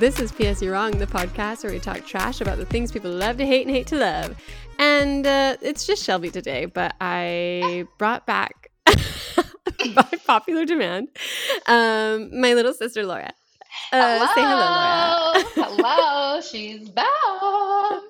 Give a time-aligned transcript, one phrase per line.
[0.00, 3.10] This is PS You're Wrong, the podcast where we talk trash about the things people
[3.10, 4.34] love to hate and hate to love.
[4.78, 11.08] And uh, it's just Shelby today, but I brought back, by popular demand,
[11.66, 13.30] um, my little sister Laura.
[13.92, 15.76] Uh, say hello, Hello.
[15.76, 16.40] Hello.
[16.50, 17.06] She's back.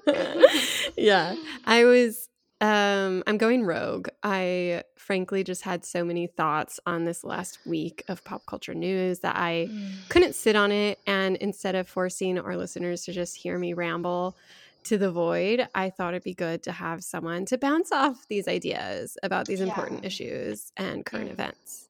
[0.97, 1.35] Yeah,
[1.65, 2.29] I was.
[2.61, 4.10] Um, I'm going rogue.
[4.23, 9.21] I frankly just had so many thoughts on this last week of pop culture news
[9.21, 9.71] that I
[10.09, 10.99] couldn't sit on it.
[11.07, 14.37] And instead of forcing our listeners to just hear me ramble
[14.85, 18.47] to the void, I thought it'd be good to have someone to bounce off these
[18.49, 21.33] ideas about these important issues and current Mm.
[21.33, 21.89] events.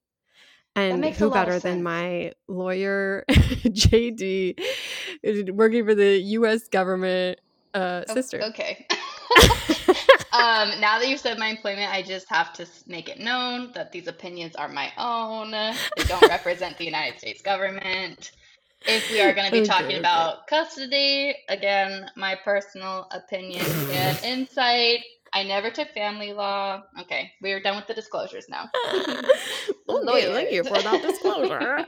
[0.76, 4.54] And who better than my lawyer, JD,
[5.52, 7.40] working for the US government
[7.74, 8.40] uh, sister?
[8.42, 8.86] Okay.
[10.32, 13.92] um, now that you've said my employment, I just have to make it known that
[13.92, 15.50] these opinions are my own.
[15.50, 18.32] They don't represent the United States government.
[18.86, 19.98] If we are going to be Okay, talking okay.
[19.98, 25.00] about custody, again, my personal opinion and insight.
[25.32, 26.82] I never took family law.
[27.02, 28.68] Okay, we are done with the disclosures now.
[29.88, 31.86] okay, thank you for that disclosure.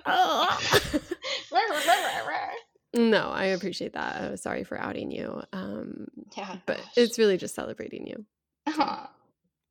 [2.95, 4.17] no, I appreciate that.
[4.17, 5.43] Uh, sorry for outing you.
[5.53, 6.86] Um, yeah, but gosh.
[6.97, 8.25] it's really just celebrating you.
[8.69, 9.11] Aw.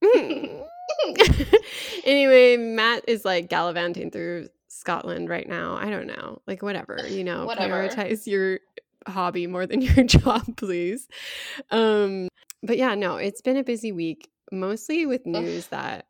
[2.05, 5.75] anyway, Matt is like gallivanting through Scotland right now.
[5.75, 6.41] I don't know.
[6.47, 7.87] Like, whatever, you know, Whatever.
[7.87, 8.59] prioritize your
[9.07, 11.07] hobby more than your job, please.
[11.69, 12.27] Um,
[12.63, 16.05] but yeah, no, it's been a busy week, mostly with news that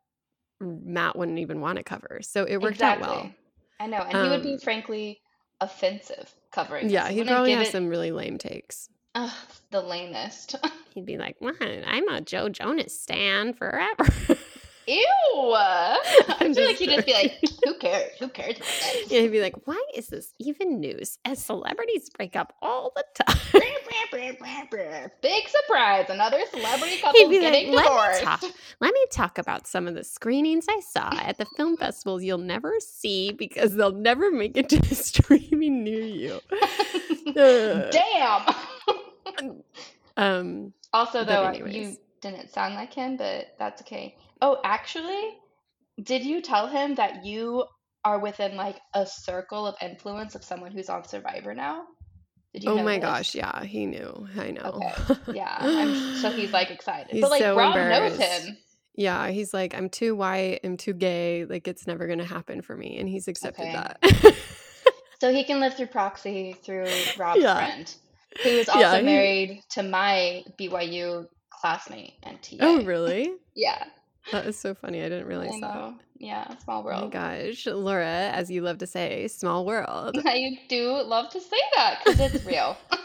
[0.59, 2.19] Matt wouldn't even want to cover.
[2.22, 3.31] So it worked out well.
[3.79, 5.22] I know, and he would be Um, frankly
[5.59, 6.90] offensive covering.
[6.90, 8.88] Yeah, he'd probably give have it- some really lame takes.
[9.16, 9.31] Ugh,
[9.72, 10.55] the lamest.
[10.94, 11.55] He'd be like, "What?
[11.61, 14.05] I'm a Joe Jonas stan forever."
[14.88, 15.53] Ew!
[15.53, 15.97] I
[16.40, 18.12] feel just like he'd just be like, "Who cares?
[18.19, 21.18] Who cares about that?" yeah, he'd be like, "Why is this even news?
[21.24, 23.38] As celebrities break up all the time."
[25.22, 26.08] Big surprise!
[26.09, 28.24] Another celebrity He'd couple be like, getting "Let me divorced.
[28.24, 28.41] talk.
[28.80, 32.38] Let me talk about some of the screenings I saw at the film festivals you'll
[32.40, 36.40] never see because they'll never make it to streaming near you."
[37.36, 39.62] Uh, Damn.
[40.18, 41.75] um, Also, though, anyways.
[41.75, 44.16] you didn't sound like him, but that's okay.
[44.42, 45.30] Oh, actually,
[46.02, 47.66] did you tell him that you
[48.04, 51.84] are within like a circle of influence of someone who's on Survivor now?
[52.54, 53.04] Did you oh my this?
[53.04, 54.28] gosh, yeah, he knew.
[54.38, 54.62] I know.
[54.76, 57.12] Okay, Yeah, I'm, so he's like excited.
[57.12, 58.58] He's but like so Rob knows him.
[58.96, 62.76] Yeah, he's like, I'm too white, I'm too gay, like it's never gonna happen for
[62.76, 62.98] me.
[63.00, 63.72] And he's accepted Okay.
[63.74, 64.36] that.
[65.22, 67.53] So he can live through proxy through Rob's Yeah.
[67.53, 67.96] friend,
[68.42, 71.28] who is also Yeah, he- married to my BYU
[71.61, 72.55] classmate and TA.
[72.61, 73.33] oh, really?
[73.55, 73.83] Yeah,
[74.31, 74.99] That is so funny.
[75.01, 75.94] I didn't I realize that.
[76.17, 77.11] Yeah, small Oh world.
[77.11, 77.66] gosh.
[77.67, 80.19] Laura, as you love to say, small world.
[80.25, 82.77] I do love to say that because it's real.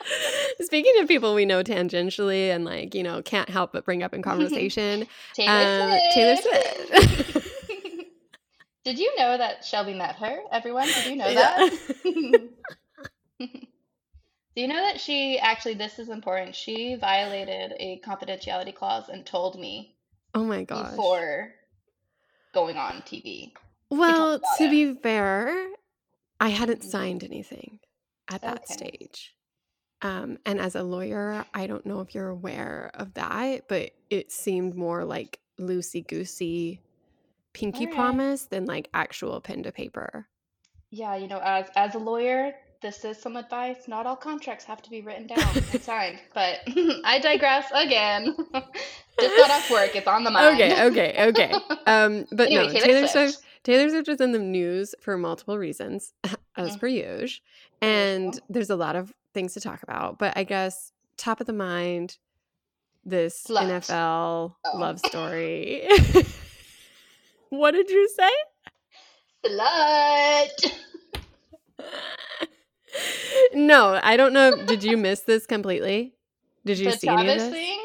[0.60, 4.14] Speaking of people we know tangentially and like, you know, can't help but bring up
[4.14, 6.88] in conversation, Taylor um, Taylor Swift.
[6.88, 7.46] Swift.
[8.84, 10.38] Did you know that Shelby met her?
[10.52, 11.68] Everyone, did you know Yeah.
[13.40, 13.58] that?
[14.58, 19.24] Do you know that she actually, this is important, she violated a confidentiality clause and
[19.24, 19.94] told me
[20.34, 20.90] oh my gosh.
[20.90, 21.54] before
[22.52, 23.52] going on TV.
[23.88, 24.70] Well, to it.
[24.70, 25.68] be fair,
[26.40, 26.90] I hadn't Mhm.
[26.90, 27.78] signed anything
[28.26, 28.74] at that Okay.
[28.74, 29.36] stage.
[30.02, 34.32] Um, and as a lawyer, I don't know if you're aware of that, but it
[34.32, 36.80] seemed more like loosey goosey
[37.52, 37.94] pinky Alright.
[37.94, 40.26] promise than like actual pen to paper.
[40.90, 43.88] Yeah, you know, as as a lawyer, this is some advice.
[43.88, 45.38] Not all contracts have to be written down
[45.72, 46.60] and signed, but
[47.04, 48.34] I digress again.
[49.20, 49.96] Just got off work.
[49.96, 50.54] It's on the mind.
[50.60, 51.52] Okay, okay, okay.
[51.86, 53.34] Um, but Anyway, no, Taylor Taylor Swift.
[53.34, 53.44] Swift.
[53.64, 56.14] Taylor Swift is in the news for multiple reasons,
[56.56, 56.80] as Mhm.
[56.80, 57.40] per usual.
[57.82, 60.18] And there's a lot of things to talk about.
[60.18, 62.16] But I guess top of the mind,
[63.04, 63.62] this Slut.
[63.82, 64.78] NFL Oh.
[64.78, 65.88] love story.
[67.50, 68.30] what did you say?
[69.44, 70.72] Slut.
[73.54, 74.64] No, I don't know.
[74.66, 76.14] Did you miss this completely?
[76.64, 77.52] Did you The see any of this?
[77.52, 77.80] thing?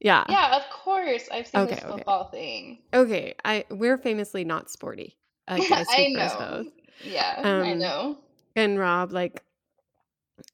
[0.00, 0.24] Yeah.
[0.28, 1.28] Yeah, of course.
[1.32, 1.92] I've seen Okay, this okay.
[1.96, 2.78] football thing.
[2.92, 3.34] Okay.
[3.44, 5.16] I we're famously not sporty.
[5.48, 6.64] I guess I speak for us know.
[7.04, 8.18] Yeah, I Um, know.
[8.56, 9.42] And Rob like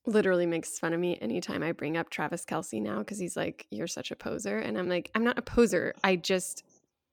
[0.06, 3.66] literally makes fun of me anytime I bring up Travis Kelce now because he's like,
[3.70, 5.94] "You're such a poser," and I'm like, "I'm not a poser.
[6.04, 6.64] I just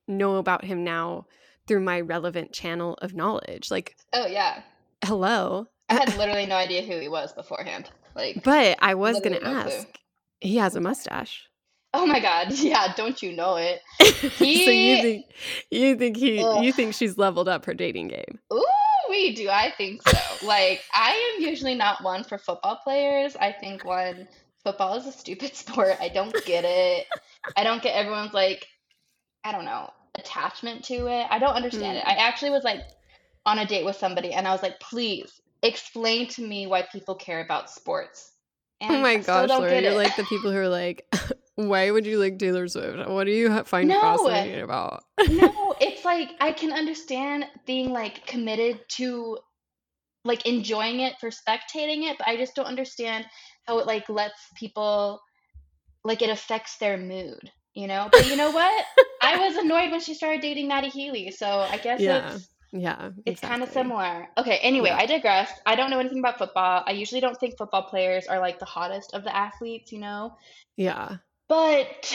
[0.08, 1.26] know about him now
[1.68, 4.62] through my relevant channel of knowledge." Like, Oh yeah.
[5.04, 5.68] hello.
[5.90, 7.90] I had literally no idea who he was beforehand.
[8.16, 9.72] Like, But I was gonna no clue.
[9.72, 9.88] ask.
[10.40, 11.48] He has a mustache.
[11.94, 13.82] oh my god, yeah, don't you know it?
[14.02, 15.26] so you He- think
[15.72, 16.64] you think he Ugh.
[16.64, 18.40] you think she's leveled up her dating game?
[18.54, 18.64] Ooh,
[19.10, 20.46] we do I think so.
[20.46, 23.36] like, I am usually not one for football players.
[23.36, 24.28] I think one,
[24.64, 25.96] football is a stupid sport.
[26.00, 27.08] I don't get it.
[27.56, 28.68] I don't get everyone's like,
[29.44, 31.28] I don't know, attachment to it.
[31.30, 32.02] I don't understand mm.
[32.02, 32.08] it.
[32.08, 32.82] I actually was like
[33.46, 37.16] on a date with somebody and I was like, please explain to me why people
[37.16, 38.32] care about sports.
[38.82, 41.06] Oh and oh my gosh, Laura, you're like the people who are like,
[41.56, 43.10] why would you like Taylor Swift?
[43.10, 45.04] What do you find no, fascinating about?
[45.30, 49.40] no, it's like I can understand being like committed to
[50.24, 53.26] like enjoying it for spectating it, but I just don't understand
[53.66, 55.22] how it like lets people
[56.04, 58.10] like it affects their mood, you know?
[58.12, 58.86] But you know what?
[59.24, 62.36] I was annoyed when she started dating Matty Healy, so I guess yeah.
[62.36, 63.50] it's yeah, it's exactly.
[63.50, 64.28] kind of similar.
[64.38, 64.98] Okay, anyway, yeah.
[64.98, 65.52] I digress.
[65.66, 66.84] I don't know anything about football.
[66.86, 70.36] I usually don't think football players are like the hottest of the athletes, you know?
[70.76, 71.18] Yeah.
[71.48, 72.14] But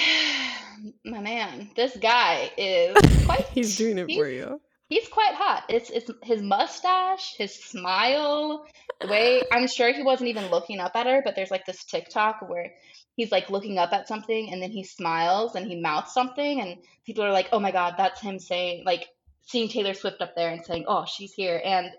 [1.05, 4.61] my man, this guy is quite He's doing it for you.
[4.89, 5.65] He's quite hot.
[5.71, 8.67] It's it's his mustache, his smile,
[9.01, 11.85] the way I'm sure he wasn't even looking up at her, but there's like this
[11.85, 12.75] TikTok where
[13.17, 16.77] he's like looking up at something and then he smiles and he mouths something and
[17.07, 19.09] people are like, "Oh my god, that's him saying like
[19.47, 21.91] seeing Taylor Swift up there and saying, "Oh, she's here." And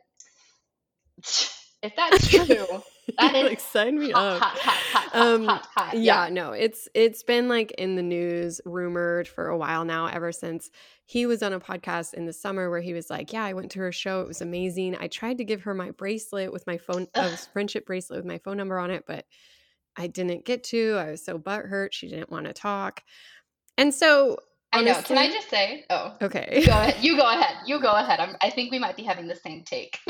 [1.83, 2.45] if that's true,
[3.19, 4.41] that is like sign me hot, up.
[4.41, 6.25] Hot, hot, um, hot, hot, yeah.
[6.25, 10.31] yeah, no, it's it's been like in the news, rumored for a while now, ever
[10.31, 10.69] since
[11.05, 13.71] he was on a podcast in the summer where he was like, "Yeah, I went
[13.71, 14.21] to her show.
[14.21, 14.95] It was amazing.
[14.99, 18.37] I tried to give her my bracelet with my phone, a friendship bracelet with my
[18.39, 19.25] phone number on it, but
[19.95, 20.95] I didn't get to.
[20.97, 21.89] I was so butthurt.
[21.91, 23.03] She didn't want to talk."
[23.77, 24.37] And so
[24.73, 25.01] I know.
[25.01, 25.85] Can I just say?
[25.89, 26.63] Oh, okay.
[26.65, 26.95] Go ahead.
[27.01, 27.57] You go ahead.
[27.65, 28.19] You go ahead.
[28.19, 29.99] I'm, I think we might be having the same take.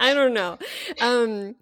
[0.00, 0.58] I don't know.
[1.00, 1.56] Um,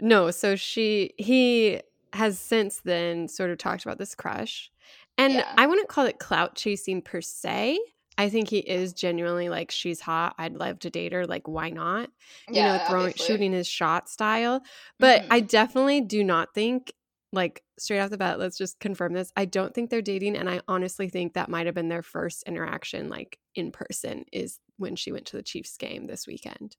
[0.00, 0.30] no.
[0.30, 1.80] So she he
[2.12, 4.70] has since then sort of talked about this crush,
[5.18, 5.52] and yeah.
[5.56, 7.78] I wouldn't call it clout chasing per se.
[8.18, 10.34] I think he is genuinely like she's hot.
[10.38, 11.26] I'd love to date her.
[11.26, 12.10] Like why not?
[12.48, 13.26] You yeah, know, throwing obviously.
[13.26, 14.62] shooting his shot style.
[14.98, 15.32] But mm-hmm.
[15.34, 16.92] I definitely do not think
[17.32, 19.32] like straight off the bat, let's just confirm this.
[19.36, 20.36] I don't think they're dating.
[20.36, 24.58] And I honestly think that might have been their first interaction, like in person, is
[24.78, 26.76] when she went to the Chiefs game this weekend.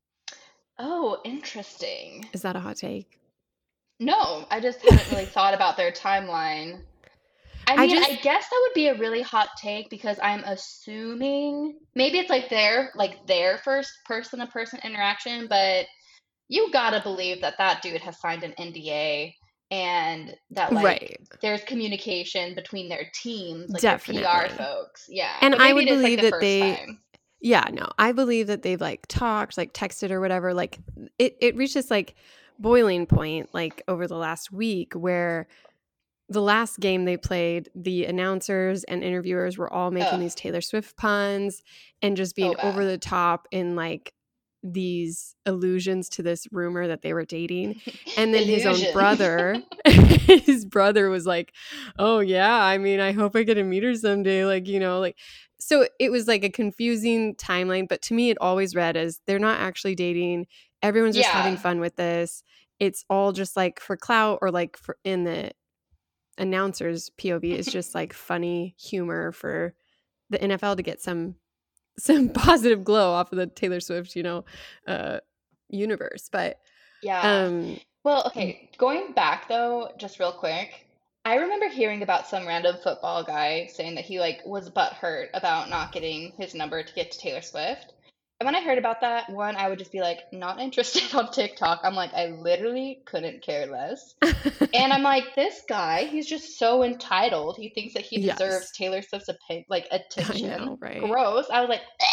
[0.79, 2.27] Oh, interesting.
[2.33, 3.19] Is that a hot take?
[3.99, 6.81] No, I just haven't really thought about their timeline.
[7.69, 10.43] I mean, I, just, I, guess that would be a really hot take because I'm
[10.45, 15.85] assuming maybe it's like their like their first person to person interaction, but
[16.47, 19.33] you gotta believe that that dude has signed an NDA
[19.69, 21.29] and that like right.
[21.41, 24.23] there's communication between their teams, like Definitely.
[24.23, 25.07] PR folks.
[25.09, 25.35] Yeah.
[25.41, 26.99] And I would believe like that they time.
[27.39, 27.87] Yeah, no.
[27.99, 30.53] I believe that they've like talked, like texted or whatever.
[30.53, 30.79] Like
[31.19, 32.15] it it reached this like
[32.59, 35.47] boiling point like over the last week where
[36.29, 40.19] the last game they played, the announcers and interviewers were all making Ugh.
[40.19, 41.63] these Taylor Swift puns
[42.01, 44.13] and just being over the top in like
[44.63, 47.79] these allusions to this rumor that they were dating
[48.17, 51.53] and then his own brother his brother was like
[51.99, 54.99] oh yeah i mean i hope i get to meet her someday like you know
[54.99, 55.15] like
[55.59, 59.39] so it was like a confusing timeline but to me it always read as they're
[59.39, 60.47] not actually dating.
[60.81, 61.41] Everyone's just yeah.
[61.41, 62.43] having fun with this.
[62.79, 65.51] It's all just like for clout or like for in the
[66.37, 69.73] announcers pov is just like funny humor for
[70.29, 71.33] the nfl to get some
[71.99, 74.45] some positive glow off of the Taylor Swift, you know,
[74.87, 75.19] uh,
[75.69, 76.29] universe.
[76.31, 76.59] But
[77.03, 77.21] yeah.
[77.21, 78.69] Um, well, okay.
[78.77, 80.87] Going back though, just real quick,
[81.25, 85.69] I remember hearing about some random football guy saying that he like was butthurt about
[85.69, 87.93] not getting his number to get to Taylor Swift.
[88.39, 91.31] And when I heard about that, one, I would just be like, not interested on
[91.31, 91.79] TikTok.
[91.83, 94.13] I'm like, I literally couldn't care less.
[94.21, 97.57] and I'm like, this guy, he's just so entitled.
[97.57, 98.71] He thinks that he deserves.
[98.73, 100.51] Taylor Swift's opinion, like attention.
[100.51, 101.01] I know, right?
[101.01, 101.47] Gross.
[101.51, 102.05] I was like, eh.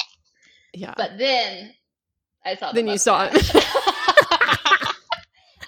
[0.73, 0.95] yeah.
[0.97, 1.75] But then
[2.45, 2.73] I saw.
[2.73, 3.35] The then you saw it.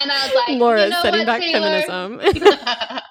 [0.00, 1.82] and I was like, Laura you know setting what, back Taylor?
[1.82, 3.02] feminism.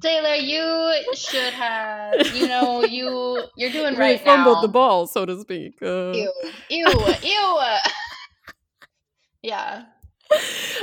[0.00, 4.62] Taylor, you should have, you know, you you're doing you right fumbled now.
[4.62, 5.82] the ball, so to speak.
[5.82, 6.12] Uh...
[6.12, 6.32] Ew,
[6.70, 6.86] ew,
[7.22, 7.60] ew.
[9.42, 9.84] yeah.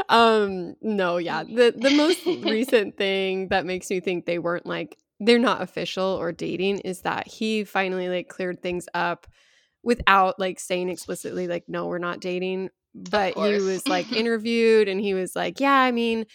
[0.09, 0.75] Um.
[0.81, 1.17] No.
[1.17, 1.43] Yeah.
[1.43, 6.03] The the most recent thing that makes me think they weren't like they're not official
[6.05, 9.27] or dating is that he finally like cleared things up
[9.83, 14.99] without like saying explicitly like no we're not dating but he was like interviewed and
[14.99, 16.25] he was like yeah i mean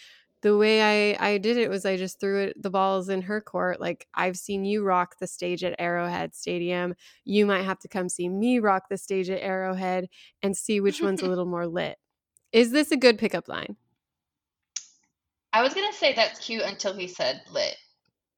[0.43, 3.41] the way I I did it was I just threw it the balls in her
[3.41, 3.81] court.
[3.81, 6.95] Like I've seen you rock the stage at Arrowhead Stadium.
[7.25, 10.09] You might have to come see me rock the stage at Arrowhead
[10.43, 11.99] and see which one's a little more lit.
[12.53, 13.77] Is this a good pickup line?
[15.53, 17.77] I was gonna say that's cute until he said lit.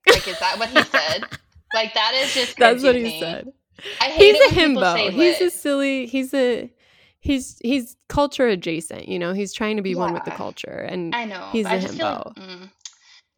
[0.09, 1.25] Like, is that what he said?
[1.75, 3.49] like that is just that's what he said.
[4.01, 5.13] I hate he's it a when people say himbo.
[5.13, 6.07] He's a silly.
[6.07, 6.73] He's a
[7.23, 9.09] he's he's culture adjacent.
[9.09, 11.49] You know, he's trying to be one with the culture, and I know.
[11.53, 12.35] he's a I just feel like himbo.
[12.37, 12.71] mm,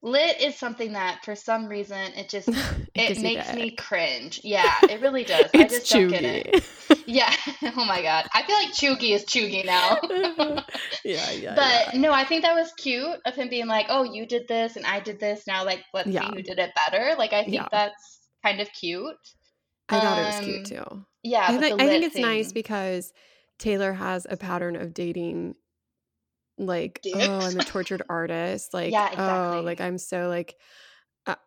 [0.03, 2.49] lit is something that for some reason it just
[2.95, 4.41] it it makes me cringe.
[4.43, 5.49] Yeah, it really does.
[5.55, 6.65] I just don't get it.
[7.07, 7.31] Yeah.
[7.77, 8.27] Oh my God.
[8.33, 9.99] I feel like cheugy is cheugy now.
[11.05, 12.01] yeah, yeah, But yeah.
[12.01, 14.87] no, I think that was cute of him being like, "Oh, you did this and
[14.87, 15.47] I did this.
[15.47, 17.69] Now, like, let's see who did it better." Like, I think yeah.
[17.71, 19.17] that's kind of cute.
[19.91, 21.07] I thought it was cute Um, too.
[21.23, 23.13] yeah, I but think I think it's nice because
[23.59, 25.55] Taylor has a pattern of dating
[26.59, 27.41] like, oh.
[27.41, 28.71] I'm a tortured artist.
[28.75, 29.11] Like, Yeah,
[29.57, 29.81] oh, like.
[29.81, 30.57] I'm so like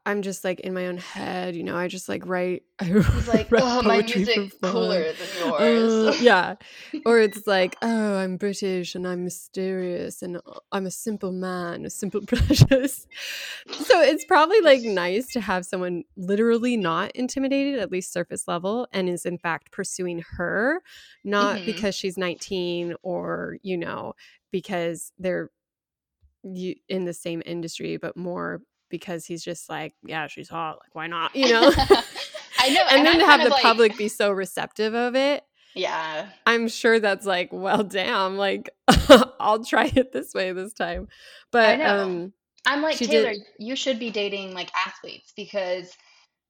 [0.05, 1.75] I'm just like in my own head, you know.
[1.77, 2.89] I just like write I
[3.27, 5.27] like, write "Oh, my music cooler than
[5.60, 6.55] Uh, yours." yeah.
[7.05, 11.86] Or it's like, oh, I'm British and I'm mysterious and uh, I'm a simple man,
[11.86, 13.07] a simple precious.
[13.67, 18.88] So it's probably like nice to have someone literally not intimidated, at least surface level,
[18.91, 20.81] and is in fact pursuing her,
[21.24, 24.13] not hmm because she's 19 or, you know,
[24.51, 25.51] because they're
[26.43, 30.79] you in the same industry, but more because he's just like, yeah, she's hot.
[30.84, 31.36] Like, why not?
[31.36, 31.72] You know?
[32.60, 35.15] I know, and and then I'm to have the like, public be so receptive of
[35.15, 35.44] it,
[35.77, 38.70] yeah, I'm sure that's like, well, damn, like
[39.39, 41.08] I'll try it this way this time.
[41.12, 41.15] I
[41.51, 42.00] But know.
[42.03, 42.34] um
[42.65, 45.96] I'm like, Taylor, did you should be dating like athletes because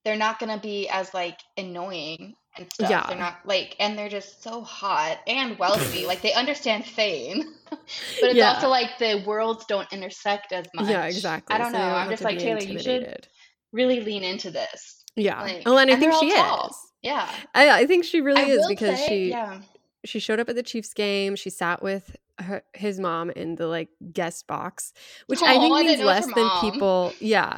[0.04, 2.90] they're not gonna be as like annoying and stuff.
[2.90, 3.06] Yeah.
[3.08, 6.06] They're not like, and they're just so hot and wealthy.
[6.06, 7.80] Like they understand fame, but
[8.22, 10.88] it's also like the worlds don't intersect as much.
[10.88, 11.44] Yeah, much.
[11.50, 11.84] I don't So know.
[11.84, 13.28] I'm just like, Taylor, you should
[13.72, 15.04] really lean into this.
[15.16, 15.42] Yeah.
[15.42, 16.68] Like, Well, and I and think she tall.
[16.70, 16.78] is.
[17.02, 17.30] Yeah.
[17.54, 19.62] I I think she really I is because say, she yeah.
[20.06, 21.36] she showed up at the Chiefs game.
[21.36, 24.94] She sat with her, his mom in the like guest box,
[25.28, 27.14] which I Oh, think means it was less than people.
[27.22, 27.58] Yeah,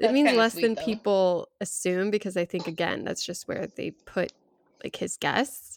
[0.00, 0.82] it means less sweet than though.
[0.84, 4.32] people assume because I think again that's just where they put
[4.82, 5.76] like his guests,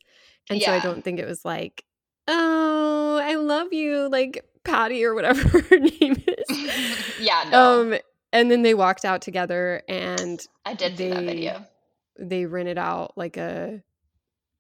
[0.50, 1.84] and so I don't think it was like,
[2.28, 6.98] oh, I love you, like Patty or whatever her name is.
[7.20, 7.82] Yeah, no.
[7.82, 7.96] Um,
[8.32, 11.66] and then they walked out together and I did see that video.
[12.18, 13.82] they rented out like a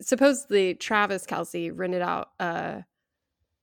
[0.02, 2.84] supposedly Travis Kelce rented out a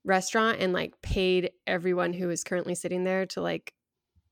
[0.06, 3.74] restaurant and like paid everyone who was currently sitting there to like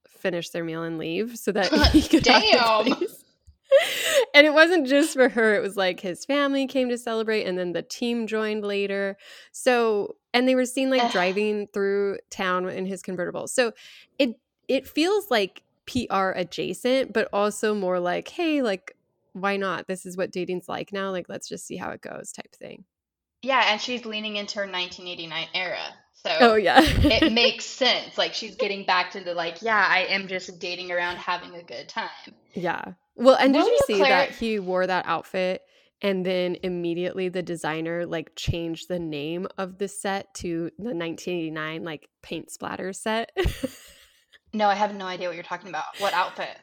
[0.08, 2.94] finish their meal and leave so that he could Damn.
[4.34, 7.58] And it wasn't just for her, it was like his family came to celebrate and
[7.58, 9.16] then the team joined later.
[9.52, 13.48] So and they were seen like driving through town in his convertible.
[13.48, 13.72] So
[14.18, 14.38] it
[14.68, 18.96] it feels like PR adjacent, but also more like, hey, like
[19.32, 19.88] why not?
[19.88, 21.10] This is what dating's like now.
[21.10, 22.84] Like, let's just see how it goes, type thing.
[23.44, 25.78] Yeah, and she's leaning into her 1989 era.
[26.14, 28.16] So Oh So yeah, it makes sense.
[28.16, 31.62] Like she's getting back to the like, yeah, I am just dating around having a
[31.62, 32.08] good time.
[32.54, 32.82] yeah.
[33.16, 35.62] Well, and did you see clar- that he wore that outfit
[36.02, 41.84] and then immediately the designer like changed the name of the set to the 1989
[41.84, 43.30] like paint splatter set?
[44.52, 45.84] No, I have no idea what you're talking about.
[45.98, 46.56] What outfit?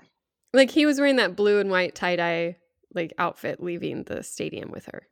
[0.53, 2.55] like he was wearing that blue and white tie dye
[2.93, 5.07] like outfit leaving the stadium with her.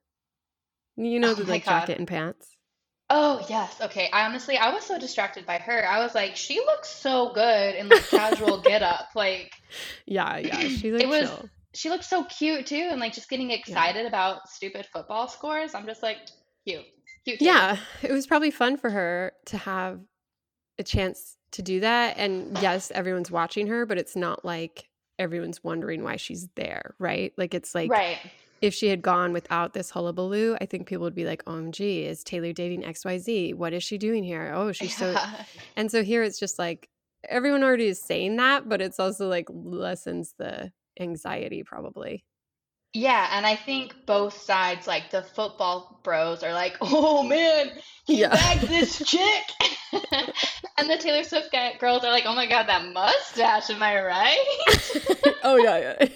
[0.99, 1.81] You know Oh the like God.
[1.81, 2.55] jacket and pants.
[3.09, 3.81] Oh, yes.
[3.81, 4.09] Okay.
[4.13, 5.87] I honestly, I was so distracted by her.
[5.87, 9.07] I was like, she looks so good in like casual get up.
[9.15, 9.51] Like
[10.05, 10.59] Yeah, yeah.
[10.67, 11.49] She's like it was chill.
[11.73, 15.73] she looks so cute too and like just getting excited about stupid football scores.
[15.73, 16.17] I'm just like,
[16.67, 16.85] cute.
[17.25, 17.41] Cute.
[17.41, 19.99] Yeah, it was probably fun for her to have
[20.77, 22.17] a chance to do that.
[22.17, 24.87] And yes, everyone's watching her, but it's not like
[25.17, 27.33] everyone's wondering why she's there, right?
[27.37, 28.19] Like it's like Right.
[28.61, 32.05] If she had gone without this hullabaloo, I think people would be like, oh, OMG,
[32.05, 33.53] is Taylor dating XYZ?
[33.55, 34.51] What is she doing here?
[34.55, 35.43] Oh, she's so Yeah.
[35.75, 36.89] and so here it's just like
[37.27, 42.23] everyone already is saying that, but it's also like lessens the anxiety probably.
[42.93, 47.69] Yeah, and I think both sides, like the football bros, are like, "Oh man,
[48.05, 48.29] he Yeah.
[48.29, 49.43] bagged this chick,"
[50.77, 53.69] and the Taylor Swift guy, girls are like, "Oh my god, that mustache!
[53.69, 54.45] Am I right?"
[55.43, 56.07] oh yeah, yeah.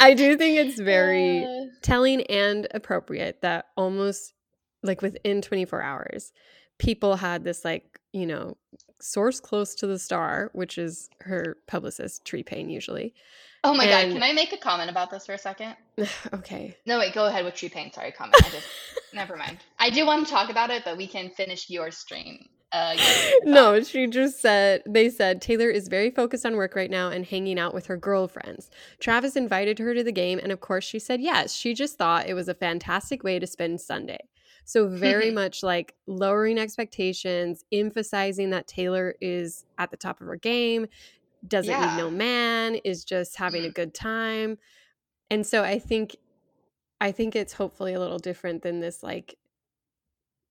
[0.00, 4.34] I do think it's very Uh, telling and appropriate that almost
[4.82, 6.32] like within 24 hours
[6.78, 8.56] people had this like you know
[9.00, 13.14] source close to the star which is her publicist Tree Paine usually
[13.64, 15.74] oh my god, can I make a comment about this for a second?
[16.34, 17.92] okay No, wait, go ahead with Tree Paine.
[17.92, 18.36] Sorry, comment.
[18.44, 18.68] I just
[19.14, 19.58] never mind.
[19.78, 22.48] I do want to talk about it, but we can finish your stream.
[22.76, 22.96] Uh,
[23.44, 27.24] no she just said they said taylor is very focused on work right now and
[27.26, 28.70] hanging out with her girlfriends.
[29.00, 31.54] Travis invited her to the game and of course she said yes.
[31.54, 34.18] She just thought it was a fantastic way to spend sunday.
[34.64, 40.36] So very much like lowering expectations emphasizing that taylor is at the top of her
[40.36, 40.86] game
[41.46, 41.86] doesn't Yeah.
[41.96, 43.74] need no man is just having a Mhm.
[43.74, 44.58] good time.
[45.30, 46.16] And so i think
[47.00, 49.36] I think it's hopefully a little different than this like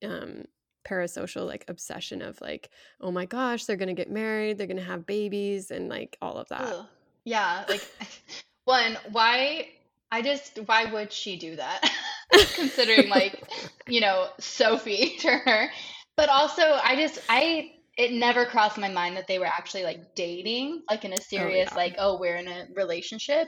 [0.03, 0.45] um
[0.85, 2.69] parasocial like obsession of like
[3.01, 6.47] oh my gosh they're gonna get married they're gonna have babies and like all of
[6.49, 6.85] that Ugh.
[7.25, 7.85] Yeah, like
[8.65, 9.67] one, why
[10.11, 11.89] I just why would she do that?
[12.55, 13.43] Considering like,
[13.87, 15.69] you know, Sophie Turner.
[16.15, 20.15] But also I just I it never crossed my mind that they were actually like
[20.15, 23.47] dating, like in a oh serious yeah like, oh, we're in a relationship.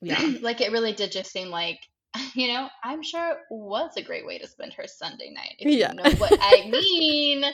[0.00, 1.78] yeah like it really did just seem like
[2.34, 5.70] you know, I'm sure it was a great way to spend her Sunday night, if
[5.70, 7.44] you yeah know what I mean.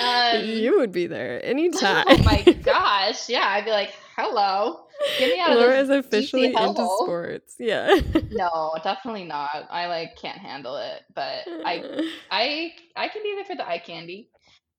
[0.00, 4.86] Um, you would be there anytime oh my gosh, yeah, I'd be like, hello,
[5.18, 8.00] get me out of Laura this is officially into sports yeah
[8.30, 9.66] No, definitely not.
[9.70, 13.78] I like can't handle it, but I I I can be there for the eye
[13.78, 14.30] candy.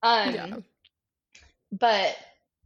[0.04, 0.64] yeah Um,
[1.72, 2.16] but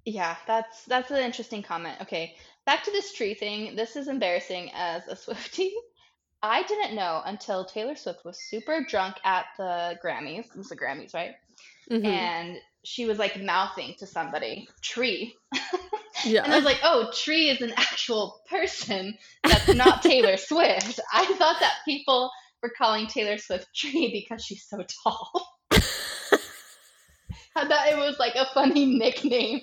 [0.06, 1.98] yeah, that's that's an interesting comment.
[2.02, 3.76] Okay, back to this tree thing.
[3.76, 5.72] This is embarrassing as a Swiftie.
[6.44, 10.46] I didn't know until Taylor Swift was super drunk at the Grammys.
[10.46, 11.36] It was the Grammys, right?
[11.90, 15.36] hmm And she was like mouthing to somebody, tree.
[16.26, 16.44] Yeah.
[16.44, 21.00] And I was like, oh, Tree is an actual person that's not Taylor Swift.
[21.12, 22.30] I thought that people
[22.62, 25.48] were calling Taylor Swift Tree because she's so tall.
[25.72, 29.62] I thought it was like a funny nickname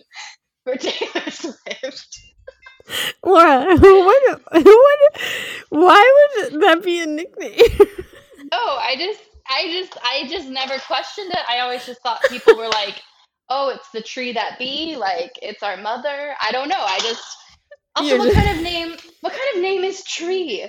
[0.64, 2.20] for Taylor Swift.
[3.24, 5.20] Laura, what, what,
[5.70, 7.58] why would that be a nickname?
[8.50, 11.40] Oh, I just, I just, I just never questioned it.
[11.50, 13.02] I always just thought people were like,
[13.50, 16.34] oh, it's the tree that be, like it's our mother.
[16.40, 16.80] I don't know.
[16.80, 17.22] I just,
[17.94, 20.64] also, You're what just, kind of name, what kind of name is Tree?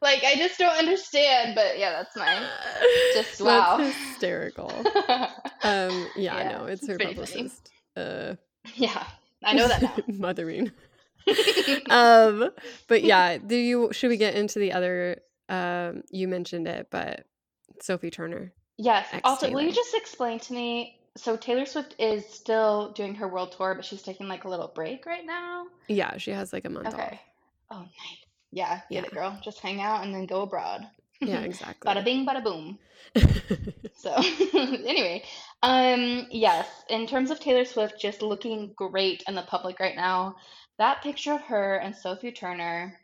[0.00, 1.54] Like, I just don't understand.
[1.56, 2.46] But yeah, that's my,
[3.14, 3.78] just that's wow.
[3.78, 4.72] hysterical.
[5.64, 7.14] Um, yeah, yeah, no, it's it's her funny.
[7.14, 7.70] publicist.
[7.96, 8.34] Uh,
[8.74, 9.04] Yeah,
[9.44, 9.96] I know that now.
[10.08, 10.70] mothering.
[11.90, 12.50] Um,
[12.88, 15.18] but yeah, do you should we get into the other?
[15.48, 17.26] Um, you mentioned it, but
[17.80, 19.06] Sophie Turner, Yes.
[19.24, 20.98] Also, will you just explain to me?
[21.16, 24.68] So Taylor Swift is still doing her world tour, but she's taking like a little
[24.74, 25.66] break right now.
[25.86, 27.18] Yeah, she has like a month off.
[27.70, 27.88] Oh, nice.
[28.50, 29.38] Yeah, Yeah, it, girl.
[29.42, 30.86] Just hang out and then go abroad.
[31.20, 31.90] yeah, exactly.
[31.90, 32.78] Bada bing, bada boom.
[33.94, 34.12] So,
[34.54, 35.22] anyway,
[35.62, 40.36] um, yes, in terms of Taylor Swift just looking great in the public right now,
[40.78, 42.98] that picture of her and Sophie Turner,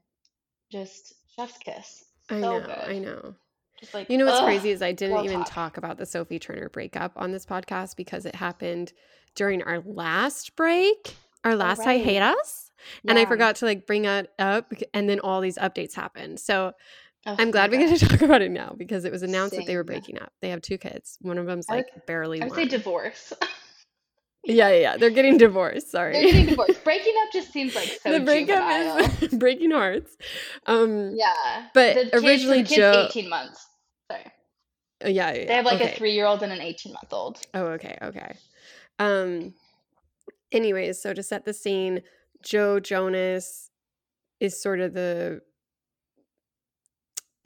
[0.71, 2.05] just chef's kiss.
[2.31, 3.35] I So know, I know.
[3.79, 5.49] Just like, You know what's ugh, crazy is I didn't even talk.
[5.55, 8.93] talk about the Sophie Turner breakup on this podcast because it happened
[9.35, 12.23] during our last break, our Oh, last I Hate right.
[12.23, 12.71] Us.
[13.07, 16.41] And I forgot to like bring it up and then all these updates happened.
[16.41, 16.73] So
[17.29, 18.01] Oh I'm glad we get gosh.
[18.01, 19.87] to talk about it now because it was announced that they were Same.
[19.87, 20.33] breaking up.
[20.41, 21.19] They have two kids.
[21.21, 23.33] One of them's I would, like barely I would say divorce.
[24.45, 24.97] Yeah, yeah, yeah.
[24.97, 25.91] They're getting divorced.
[25.91, 26.83] Sorry, they're getting divorced.
[26.85, 28.13] Breaking up just seems like so.
[28.13, 29.11] the breakup juvenile.
[29.21, 30.17] is breaking hearts.
[30.65, 31.67] Um, Yeah.
[31.75, 33.07] but The kid, so originally the kid's Joe.
[33.11, 33.67] 18 months.
[34.11, 34.25] Sorry.
[35.05, 37.41] uh, Yeah, yeah, They have like a three year old and an 18 month old.
[37.53, 38.37] Oh, okay, okay.
[38.99, 39.53] Um.
[40.51, 42.01] Anyways, so to set the scene,
[42.43, 43.71] Joe Jonas
[44.41, 45.43] is sort of the.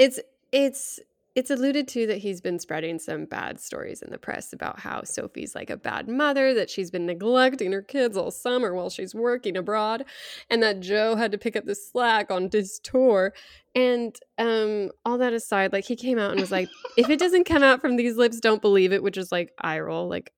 [0.02, 1.00] It's it's
[1.34, 5.02] it's alluded to that he's been spreading some bad stories in the press about how
[5.02, 9.14] Sophie's like a bad mother, that she's been neglecting her kids all summer while she's
[9.14, 10.04] working abroad,
[10.50, 13.32] and that Joe had to pick up the slack on this tour.
[13.74, 17.44] And um, all that aside, like he came out and was like, "If it doesn't
[17.44, 20.32] come out from these lips, don't believe it," which is like eye roll, like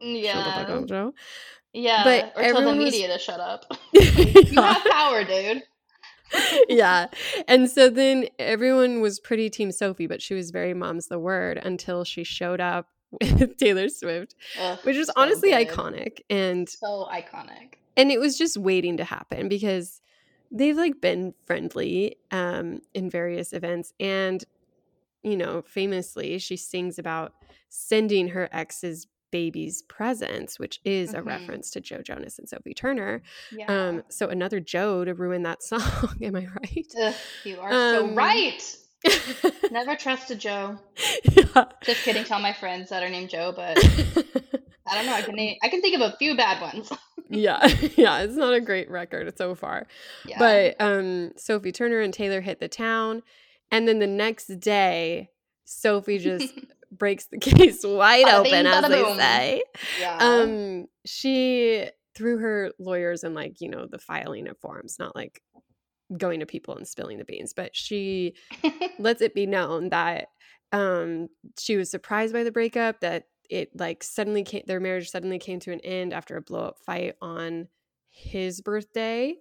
[0.00, 0.82] shut the fuck Yeah.
[0.86, 1.14] Joe.
[1.74, 2.04] Yeah.
[2.04, 3.66] But Or tell the everyone was, media to shut up.
[3.92, 4.16] Like,
[4.50, 5.62] you have power, dude.
[6.68, 7.06] yeah.
[7.46, 11.58] And so then everyone was pretty Team Sophie, but she was very mom's the word
[11.58, 12.88] until she showed up
[13.20, 15.68] with Taylor Swift, Ugh, which was so honestly good.
[15.68, 16.20] iconic.
[16.28, 17.74] And So iconic.
[17.96, 20.00] and it was just waiting to happen because
[20.50, 24.44] they've like been friendly um in various events and
[25.22, 27.34] you know famously she sings about
[27.68, 32.74] sending her ex's babies presents, which is a hmm reference to joe jonas and sophie
[32.74, 33.66] turner Yeah.
[33.68, 37.14] um so another joe to ruin that song am i right Ugh,
[37.44, 38.76] you are so um right.
[39.70, 40.78] Never trust a Joe.
[41.32, 42.24] yeah Just kidding.
[42.24, 43.78] Tell my friends that are named Joe, but
[44.86, 45.12] I don't know.
[45.12, 45.56] I can name.
[45.62, 46.90] I can think of a few bad ones.
[47.30, 49.86] yeah yeah it's not a great record so far
[50.26, 50.38] Yeah.
[50.38, 53.22] but um sophie turner and taylor hit the town
[53.70, 55.28] and then the next day
[55.66, 56.54] sophie just
[56.90, 59.18] breaks the case wide Bada open bing, as they boom.
[59.18, 59.62] say
[60.00, 60.16] Yeah.
[60.20, 65.40] um she through her lawyers and like you know the filing of forms not like
[66.16, 68.34] going to people and spilling the beans but she
[68.98, 70.28] lets it be known that
[70.72, 75.38] um she was surprised by the breakup that it like suddenly came their marriage suddenly
[75.38, 77.68] came to an end after a blow up fight on
[78.10, 79.34] his birthday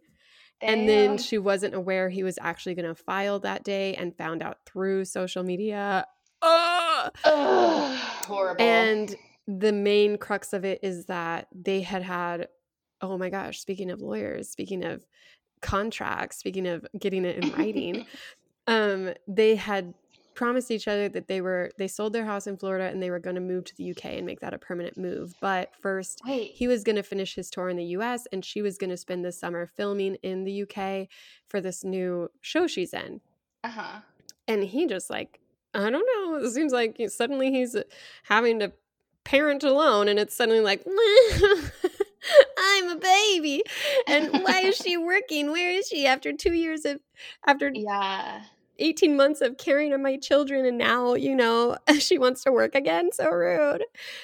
[0.62, 4.42] And then she wasn't aware he was actually going to file that day and found
[4.42, 6.06] out through social media.
[6.42, 6.77] Ugh!
[7.24, 8.64] Ugh, horrible.
[8.64, 9.16] And
[9.48, 12.48] the main crux of it is that they had had,
[13.02, 15.02] oh my gosh, speaking of lawyers, speaking of
[15.62, 18.06] contracts, speaking of getting it in writing,
[18.68, 19.94] um, they had
[20.38, 23.20] promised each other that they were they sold their house in Florida and they were
[23.20, 25.34] going to move to the UK and make that a permanent move.
[25.42, 26.52] But first, Wait.
[26.54, 28.98] he was going to finish his tour in the US and she was going to
[28.98, 31.08] spend the summer filming in the UK
[31.48, 33.20] for this new show she's in.
[33.64, 34.02] Uh-huh.
[34.48, 35.40] And he just like
[35.78, 37.76] I don't know, it seems like he- suddenly he's
[38.24, 38.74] having to
[39.24, 40.86] parent alone and it's suddenly like
[42.58, 43.64] I'm a baby.
[44.08, 45.52] And why is she working?
[45.52, 47.00] Where is she after 2 years of
[47.46, 48.44] after Yeah.
[48.80, 52.76] 18 months of caring of my children and now you know she wants to work
[52.76, 53.84] again so rude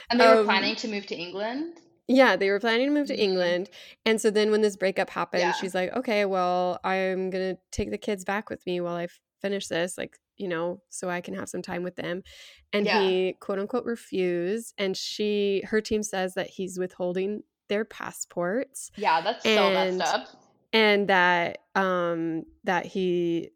[0.10, 1.80] And they were Um, planning to move to England?
[2.08, 3.20] yeah they were planning to move to Mhm.
[3.20, 3.70] england
[4.06, 5.52] and so then when this breakup happened Yeah.
[5.56, 9.08] she's like okay well i'm gonna take the kids back with me while i
[9.42, 12.24] finish this like you know so i can have some time with them
[12.72, 13.02] and Yeah.
[13.02, 19.22] he quote unquote refused and she her team says that he's withholding their passports Yeah,
[19.22, 20.28] that's so And- messed up.
[20.74, 23.52] and that um that he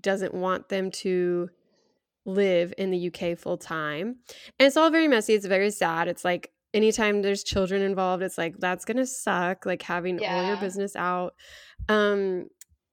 [0.00, 1.50] doesn't want them to
[2.24, 4.16] live in the UK full time.
[4.58, 5.34] And it's all very messy.
[5.34, 6.06] It's very sad.
[6.08, 10.46] It's like anytime there's children involved, it's like that's going to suck like having all
[10.46, 11.34] your business out.
[11.88, 12.46] Um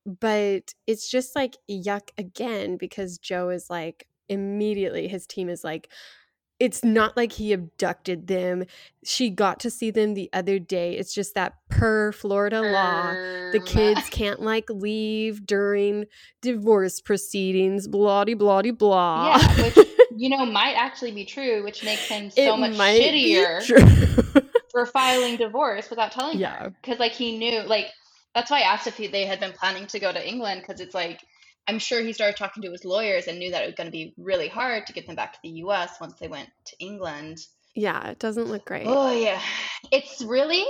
[0.10, 5.90] but it's just like yuck again because Joe is like immediately his team is like
[6.60, 8.66] it's not like he abducted them.
[9.06, 10.98] She got to see them the other day.
[10.98, 13.18] It's just that per Florida law,
[13.52, 16.08] the Um, kids can't like leave during
[16.42, 19.36] divorce proceedings, blah de blah de blah.
[19.36, 23.48] Yeah, which you know might actually be true, which makes him so much might be
[23.48, 23.86] shittier true.
[24.72, 26.56] for filing divorce without telling Yeah.
[26.60, 26.74] her.
[26.82, 27.88] Because like he knew, like
[28.36, 30.62] that's why I asked if he, they had been planning to go to England.
[30.62, 31.20] Because it's like
[31.68, 33.92] I'm sure he started talking to his lawyers and knew that it was going to
[33.92, 35.98] be really hard to get them back to the U.S.
[36.02, 37.40] once they went to England.
[37.76, 38.86] yeah, it doesn't look great.
[38.88, 39.42] Oh yeah,
[39.92, 40.66] it's really,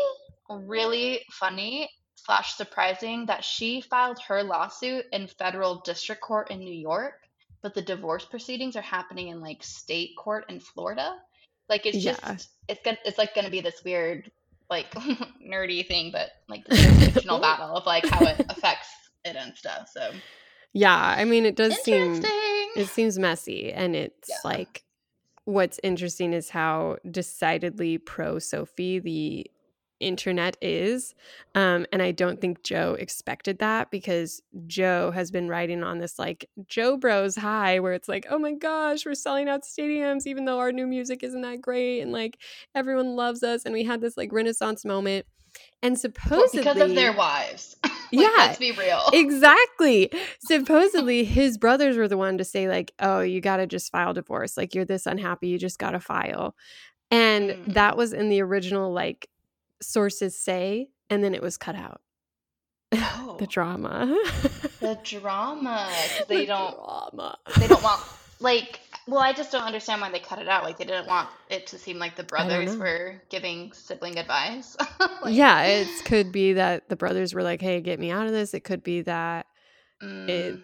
[0.49, 6.73] really funny slash surprising that she filed her lawsuit in federal district court in New
[6.73, 7.13] York,
[7.61, 11.15] but the divorce proceedings are happening in like state court in Florida.
[11.69, 12.13] Like it's Yeah.
[12.13, 14.29] just it's gonna it's like gonna be this weird
[14.69, 14.91] like
[15.45, 18.87] nerdy thing, but like the jurisdictional battle of like how it affects
[19.25, 19.89] it and stuff.
[19.93, 20.11] So
[20.73, 22.23] Yeah, I mean it does seem
[22.75, 24.35] it seems messy and it's Yeah.
[24.43, 24.83] like
[25.45, 29.49] what's interesting is how decidedly pro Sophie the
[29.99, 31.13] internet is
[31.55, 36.17] um and i don't think joe expected that because joe has been riding on this
[36.17, 40.45] like Jo Bros high where it's like oh my gosh we're selling out stadiums even
[40.45, 42.37] though our new music isn't that great and like
[42.75, 45.25] everyone loves us and we had this like renaissance moment
[45.81, 47.75] and Well, supposedly because of their wives.
[47.83, 49.01] like, Yeah, let's be real.
[49.13, 53.91] exactly supposedly his brothers were the one to say like oh you got to just
[53.91, 56.55] file divorce like you're this unhappy you just got to file
[57.11, 57.73] and Mm.
[57.73, 59.27] that was in the original like
[59.81, 62.01] sources say and then it was cut out.
[62.93, 63.37] Oh.
[63.39, 64.07] the drama.
[64.81, 65.89] The drama
[66.27, 67.37] they The don't drama.
[67.59, 68.01] they don't want
[68.39, 71.29] like well i just don't understand why they cut it out like they didn't want
[71.49, 74.75] it to seem like the brothers were giving sibling advice.
[75.21, 78.31] Like, yeah it could be that the brothers were like hey get me out of
[78.31, 78.53] this.
[78.53, 79.45] It could be that
[80.01, 80.63] mm,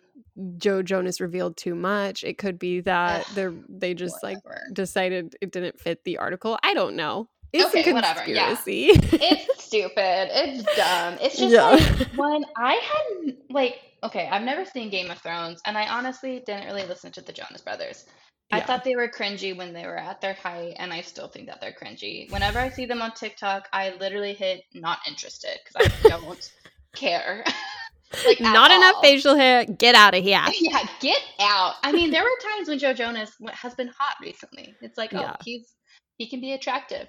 [0.58, 2.24] joe jonas revealed too much.
[2.24, 4.40] It could be that they're they just like
[4.74, 6.58] decided it didn't fit the article.
[6.64, 7.30] I don't know
[7.62, 8.56] it's Okay, whatever, yeah.
[8.68, 11.72] it's stupid it's dumb it's just Yeah.
[11.72, 16.42] like when i had like okay i've never seen game of thrones and i honestly
[16.46, 18.06] didn't really listen to the jonas brothers
[18.52, 21.48] I thought they were cringy when they were at their height, and I still think
[21.48, 22.32] that they're cringy.
[22.32, 26.52] Whenever I see them on TikTok, I literally hit not interested because I don't
[26.96, 27.44] care.
[28.26, 29.66] like Not enough facial hair.
[29.66, 30.44] Get out of here.
[30.62, 31.74] Yeah, get out.
[31.84, 34.76] I mean, there were times when Joe Jonas has been hot recently.
[34.80, 35.36] It's like, oh, Yeah.
[35.44, 35.74] he's
[36.20, 37.08] he can be attractive.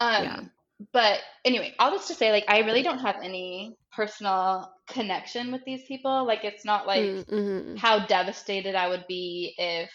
[0.00, 0.40] Um, Yeah.
[0.92, 5.64] but anyway, all this to say, like, I really don't have any personal connection with
[5.64, 6.26] these people.
[6.26, 7.76] Like, it's not like Mm-hmm.
[7.76, 9.90] how devastated I would be if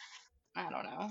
[0.55, 1.09] I don't know.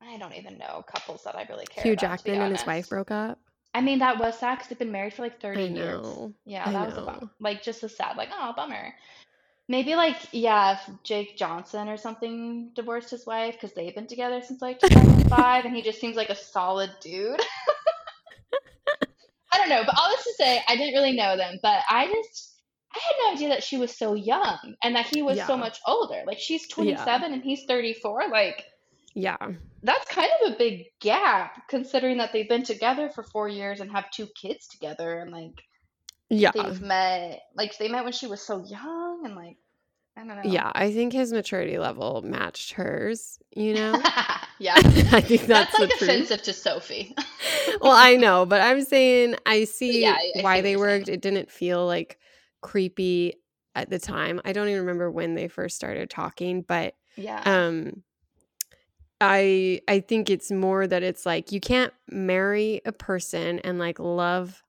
[0.00, 2.00] I don't even know couples that I really care Hugh about.
[2.00, 3.38] Jackman and his wife broke up.
[3.74, 6.18] I mean, that was sad because they've been married for like 30 I years.
[6.46, 7.06] Yeah, that was a know.
[7.06, 7.30] bum.
[7.40, 8.92] Like just a sad, like, oh, bummer.
[9.70, 14.40] Maybe like, yeah, if Jake Johnson or something divorced his wife because they've been together
[14.42, 17.38] since like 2005 and he just seems like a solid dude.
[19.52, 22.06] I don't know, but all this to say, I didn't really know them, but I
[22.06, 22.60] just,
[22.94, 25.78] I had no idea that she was so young and that he was so much
[25.86, 26.22] older.
[26.26, 28.28] Like she's 27 and he's 34.
[28.30, 28.64] Like
[29.14, 29.36] Yeah.
[29.82, 33.90] that's kind of a big gap considering that they've been together for four years and
[33.90, 35.62] have two kids together and like
[36.30, 36.52] Yeah.
[36.54, 39.56] they've met like they met when she was so young and like
[40.16, 40.50] I don't know.
[40.50, 43.92] Yeah, I think his maturity level matched hers, you know?
[44.58, 44.74] yeah.
[44.76, 47.14] I think that's, That's, like offensive to Sophie.
[47.80, 51.06] well, I know, but I'm saying I see Yeah, I- I why they worked.
[51.06, 51.14] saying.
[51.14, 52.18] It didn't feel like
[52.62, 53.34] creepy
[53.76, 54.40] at the time.
[54.44, 57.40] I don't even remember when they first started talking, but yeah.
[57.44, 58.02] um
[59.20, 63.98] I I think it's more that it's like you can't marry a person and like
[63.98, 64.62] love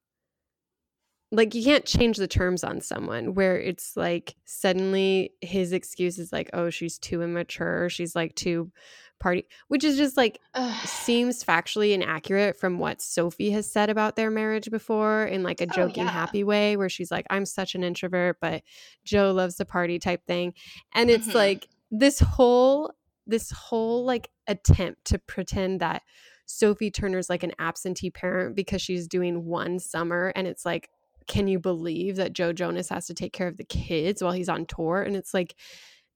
[1.32, 6.32] like you can't change the terms on someone where it's like suddenly his excuse is
[6.32, 8.72] like oh she's too immature she's like too
[9.20, 10.74] party which is just like Ugh.
[10.88, 15.66] seems factually inaccurate from what Sophie has said about their marriage before in like a
[15.66, 16.12] Oh, joking yeah.
[16.12, 18.64] happy way where she's like I'm such an introvert but
[19.04, 20.54] Joe loves the party type thing
[20.94, 21.36] and it's Mhm.
[21.36, 22.94] like this whole
[23.28, 26.02] this whole like attempt to pretend that
[26.48, 30.90] Sophie Turner's like an absentee parent because she's doing one summer and it's like
[31.30, 34.50] can you believe that Joe Jonas has to take care of the kids while he's
[34.50, 35.02] on tour?
[35.02, 35.56] And it's like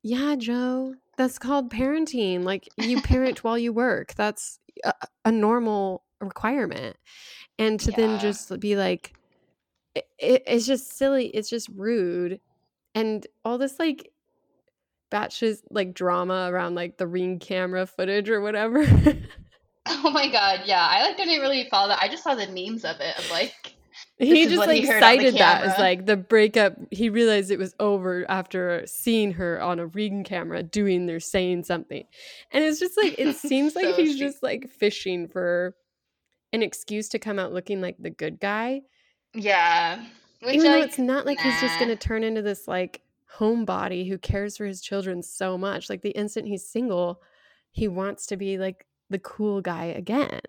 [0.02, 2.44] yeah Joe that's called parenting.
[2.44, 4.14] Like you parent while you work.
[4.16, 6.98] That's a, a normal requirement.
[7.58, 9.14] And to then just be like
[9.96, 11.28] it, it, it's just silly.
[11.28, 12.42] It's just rude.
[12.96, 14.12] And all this like
[15.12, 18.86] batches like drama around like the ring camera footage or whatever.
[19.86, 20.88] Oh my god, yeah.
[20.90, 22.00] I like didn't really follow that.
[22.02, 23.20] I just saw the memes of it.
[23.20, 23.76] Of like
[24.18, 26.76] he just like he heard on the cited that as like the breakup.
[26.92, 31.64] He realized it was over after seeing her on a ring camera doing or saying
[31.64, 32.04] something.
[32.52, 35.76] And it's just like it seems like he's just like fishing for
[36.52, 38.82] an excuse to come out looking like the good guy.
[39.34, 40.04] Yeah.
[40.42, 43.02] Which even though like it's not like he's just gonna turn into this like
[43.38, 45.90] homebody who cares for his children so much.
[45.90, 47.22] Like the instant he's single
[47.72, 50.42] he wants to be like the cool guy again.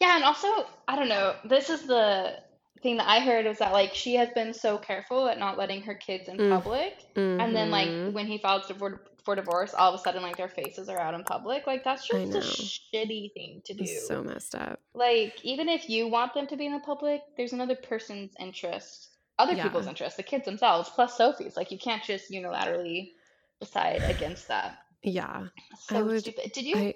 [0.00, 2.36] Yeah, and also, I don't know, this is the
[2.82, 5.82] thing that I heard was that like she has been so careful at not letting
[5.82, 6.50] her kids in Mm.
[6.50, 6.94] public.
[7.16, 8.12] And then like Mhm.
[8.14, 11.12] when he files for, for divorce, all of a sudden like their faces are out
[11.12, 11.66] in public.
[11.66, 13.82] Like that's just a shitty thing to do.
[13.84, 17.20] It's so messed up Like even if you want them to be in the public,
[17.36, 19.64] there's another person's interest, other Yeah.
[19.64, 21.56] people's interest, the kids themselves, plus Sophie's.
[21.56, 23.12] Like you can't just unilaterally
[23.60, 24.78] decide against that.
[25.02, 26.52] yeah So would- stupid.
[26.52, 26.76] Did you?
[26.76, 26.94] I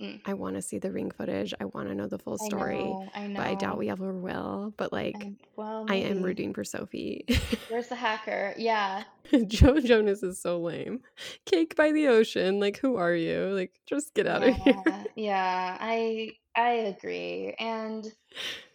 [0.00, 0.20] Mm.
[0.26, 1.52] I want to see the ring footage.
[1.60, 2.78] I want to know the full story.
[2.78, 3.36] I know, I know.
[3.36, 4.72] but I doubt we ever will.
[4.76, 7.24] But like, I- well, I am rooting for Sophie.
[7.68, 8.54] Where's the hacker?
[8.56, 9.02] Yeah.
[9.48, 11.00] Joe Jonas is so lame.
[11.46, 12.60] Cake by the ocean.
[12.60, 13.48] Like, who are you?
[13.54, 14.74] Like, just get out of here.
[14.86, 17.54] Yeah, yeah, I I agree.
[17.58, 18.06] And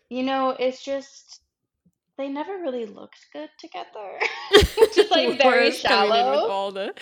[0.09, 1.41] you know, it's just
[2.17, 4.19] they never really looked good together.
[4.95, 6.47] Just like very in with shallow.
[6.49, 6.93] all the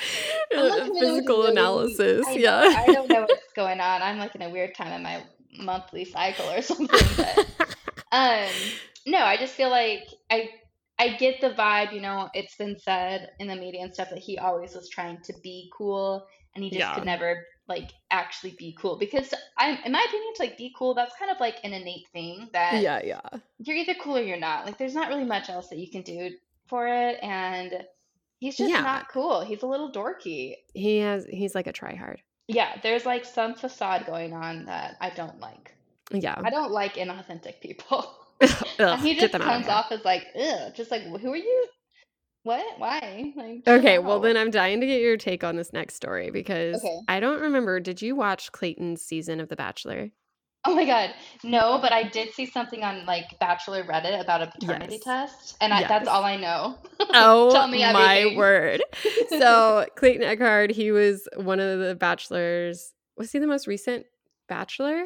[0.56, 2.26] uh, physical really- analysis.
[2.28, 2.74] I yeah.
[2.78, 4.02] I don't know what's going on.
[4.02, 5.24] I'm like in a weird time in my
[5.60, 6.88] monthly cycle or something.
[7.18, 7.76] But
[8.12, 8.50] um,
[9.06, 10.50] no, I just feel like I
[11.00, 11.94] I get the vibe.
[11.94, 15.18] You know, it's been said in the media and stuff that he always was trying
[15.24, 16.96] to be cool, and he just Yeah.
[16.96, 18.98] could never like actually be cool.
[18.98, 22.08] Because I, in my opinion, to like be cool, that's kind of like an innate
[22.14, 23.22] thing that yeah, yeah.
[23.60, 24.66] you're either cool or you're not.
[24.66, 26.32] Like, there's not really much else that you can do
[26.68, 27.86] for it, and
[28.40, 28.82] he's just Yeah.
[28.82, 29.42] not cool.
[29.42, 30.56] He's a little dorky.
[30.74, 31.26] He has.
[31.30, 32.18] He's like a tryhard.
[32.48, 35.76] Yeah, there's like some facade going on that I don't like.
[36.12, 36.36] Yeah.
[36.44, 38.14] I don't like inauthentic people.
[38.42, 41.66] Ugh, and he just comes off as like, ugh, just like, who are you?
[42.44, 42.80] What?
[42.80, 43.34] Why?
[43.36, 46.84] Like, Okay, well then I'm dying to get your take on this next story because
[46.84, 47.00] Okay.
[47.08, 47.80] I don't remember.
[47.80, 50.10] Did you watch Clayton's season of The Bachelor?
[50.64, 51.12] Oh my god,
[51.44, 55.04] no, but I did see something on like Bachelor Reddit about a paternity Yes.
[55.04, 56.78] test, and I, that's all I know.
[57.14, 58.84] Oh Tell me my word!
[59.30, 62.94] So Clayton Echard, he was one of the bachelors.
[63.18, 64.06] Was he the most recent
[64.48, 65.06] bachelor?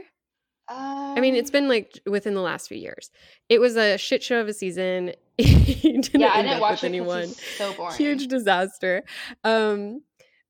[0.67, 3.09] I mean, it's um been like within the last few years.
[3.49, 5.13] It was a shit show of a season.
[5.43, 7.27] he didn't yeah, I end didn't up watch with it anyone.
[7.27, 7.95] so boring.
[7.95, 9.03] Huge disaster.
[9.43, 10.01] Um,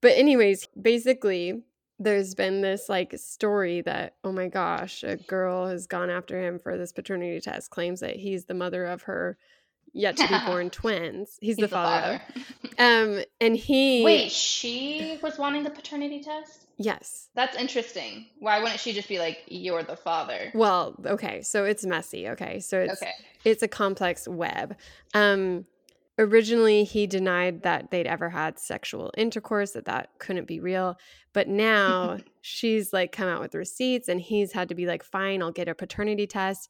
[0.02, 1.64] but anyways, basically,
[1.98, 6.60] there's been this like story that oh my gosh, a girl has gone after him
[6.60, 7.72] for this paternity test.
[7.72, 9.38] Claims that he's the mother of her
[9.96, 11.38] yet to be born twins.
[11.42, 12.22] He's, He's the, father.
[12.36, 12.44] of.
[12.78, 16.68] Um, and he Wait, she was wanting the paternity test?
[16.78, 17.30] yes.
[17.36, 18.26] That's interesting.
[18.40, 20.52] Why wouldn't she just be like, "You're the father"?
[20.54, 22.28] Well, okay, so it's messy.
[22.30, 23.14] Okay, so it's Okay.
[23.46, 24.76] it's a complex web.
[25.14, 25.66] Um,
[26.20, 30.98] originally, he denied that they'd ever had sexual intercourse, that that couldn't be real.
[31.32, 35.42] But now she's like come out with receipts, and he's had to be like, "Fine,
[35.42, 36.70] I'll get a paternity test."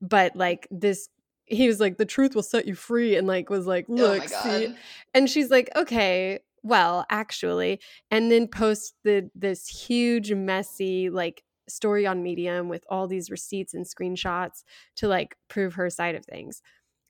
[0.00, 1.08] But like this,
[1.52, 4.22] he was like, "The truth will set you free," and like was like, oh "Look,
[4.28, 4.74] see,"
[5.14, 12.06] and she's like, "Okay." Well, actually, and then post the this huge messy like story
[12.06, 14.64] on Medium with all these receipts and screenshots
[14.96, 16.62] to like prove her side of things.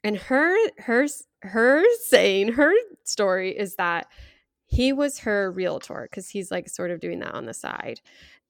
[0.05, 1.07] and her her
[1.43, 2.73] her saying her
[3.05, 4.07] story is that
[4.67, 8.01] he was her realtor because he's like sort of doing that on the side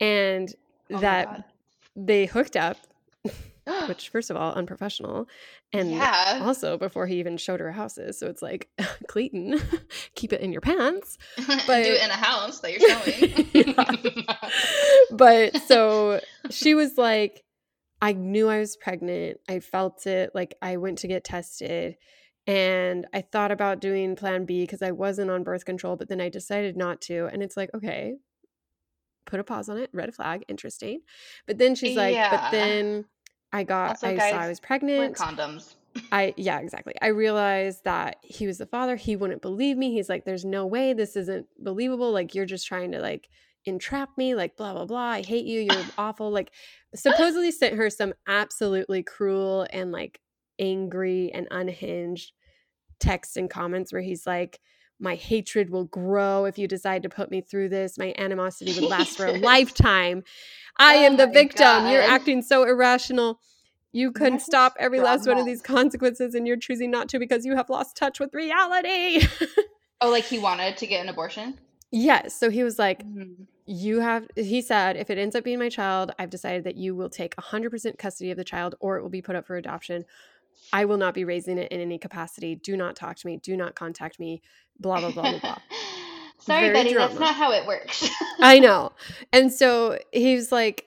[0.00, 0.55] and
[0.92, 1.48] Oh that
[1.96, 2.76] they hooked up
[3.87, 5.29] which first of all unprofessional
[5.72, 6.40] and yeah.
[6.42, 8.68] also before he even showed her houses so it's like
[9.09, 9.61] clayton
[10.16, 14.25] keep it in your pants Do but- it in a house that you're showing.
[15.11, 16.20] but so
[16.51, 17.42] she was like
[18.01, 21.96] i knew i was pregnant i felt it like i went to get tested
[22.46, 26.20] and i thought about doing plan b because i wasn't on birth control but then
[26.20, 28.14] i decided not to and it's like okay
[29.25, 31.01] put a pause on it red flag interesting
[31.46, 32.31] but then she's like Yeah.
[32.31, 33.05] but then
[33.53, 35.75] i got Also, i guys, saw i was pregnant condoms.
[36.11, 36.95] I yeah, exactly.
[37.03, 38.97] I realized that he was the father.
[38.97, 39.93] He wouldn't believe me.
[39.93, 42.12] He's like, "There's no way this isn't believable.
[42.12, 43.29] Like you're just trying to like
[43.67, 44.35] entrap me.
[44.35, 44.99] Like blah blah blah.
[44.99, 45.61] I hate you.
[45.61, 46.53] You're awful." Like
[46.95, 50.21] supposedly sent her some absolutely cruel and like
[50.59, 52.33] angry and unhinged
[52.99, 54.61] texts and comments where he's like,
[55.03, 57.99] "My hatred will grow if you decide to put me through this.
[57.99, 60.23] My animosity would last for a lifetime.
[60.79, 61.88] I Oh am the my victim.
[61.88, 63.38] You're acting so irrational."
[63.95, 67.19] You couldn't That's stop every last one of these consequences, and you're choosing not to
[67.19, 69.27] because you have lost touch with reality.
[70.05, 71.61] Oh, like he wanted to get an abortion?
[71.93, 72.35] yes.
[72.35, 73.47] So he was like, Mhm.
[73.65, 76.97] You have, he said, if it ends up being my child, I've decided that you
[76.97, 80.05] will take 100% custody of the child or it will be put up for adoption.
[80.73, 82.57] I will not be raising it in any capacity.
[82.57, 83.37] Do not talk to me.
[83.37, 84.43] Do not contact me.
[84.79, 85.59] Blah, blah, blah, blah, blah.
[86.38, 88.09] Sorry, Very Betty, that's not how it works.
[88.41, 88.93] I know.
[89.33, 90.87] And so he was like,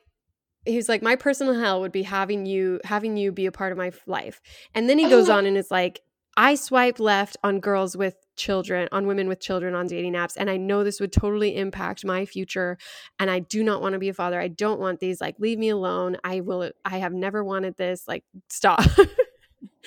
[0.65, 3.71] he was like, my personal hell would be having you having you be a part
[3.71, 4.41] of my life.
[4.73, 6.01] And then he goes on and is like,
[6.35, 10.49] I swipe left on girls with children, on women with children on dating apps, and
[10.49, 12.77] I know this would totally impact my future.
[13.19, 14.39] And I do not want to be a father.
[14.39, 15.21] I don't want these.
[15.21, 16.17] Like, leave me alone.
[16.23, 16.71] I will.
[16.83, 18.07] I have never wanted this.
[18.07, 18.83] Like, stop.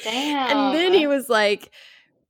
[0.04, 0.56] Damn.
[0.56, 1.70] and then he was like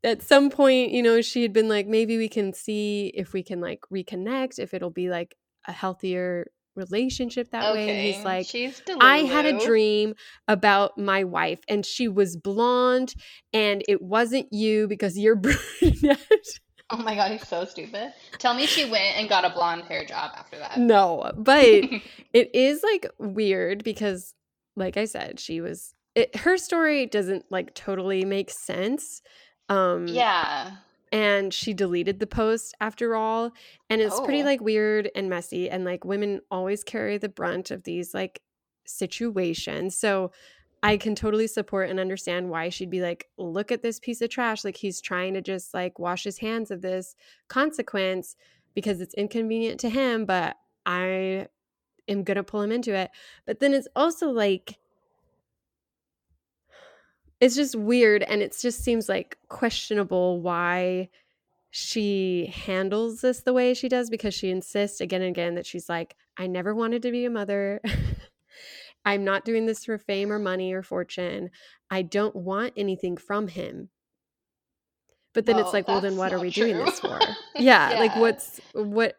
[0.04, 3.42] at some point you know she had been like maybe we can see if we
[3.42, 6.46] can like reconnect if it'll be like a healthier
[6.78, 10.14] relationship that way and he's like She's I had a dream
[10.46, 13.14] about my wife and she was blonde
[13.52, 15.36] and it wasn't you because you're
[15.80, 16.20] brunette.
[16.90, 18.14] Oh my god, he's so stupid.
[18.38, 20.78] Tell me she went and got a blonde hair job after that.
[20.78, 21.64] no, but
[22.32, 24.32] it is like weird because
[24.74, 29.22] like I said, she was it, her story doesn't like totally make sense.
[29.68, 30.76] Um yeah.
[31.12, 33.52] and she deleted the post after all
[33.90, 34.46] and it's pretty Oh.
[34.46, 38.40] like weird and messy and like women always carry the brunt of these like
[39.02, 40.30] situations so
[40.82, 44.30] i can totally support and understand why she'd be like look at this piece of
[44.30, 47.14] trash like he's trying to just like wash his hands of this
[47.48, 48.36] consequence
[48.74, 51.46] because it's inconvenient to him but i
[52.08, 53.10] am gonna pull him into it
[53.46, 54.78] but then it's also like
[57.40, 61.08] it's just weird and it just seems like questionable why
[61.70, 65.88] she handles this the way she does because she insists again and again that she's
[65.88, 67.80] like i never wanted to be a mother.
[69.04, 71.50] I'm not doing this for fame or money or fortune.
[71.90, 73.88] I don't want anything from him.
[75.32, 77.18] But then it's like well then what are we doing this for?
[77.54, 79.14] Yeah, like what's what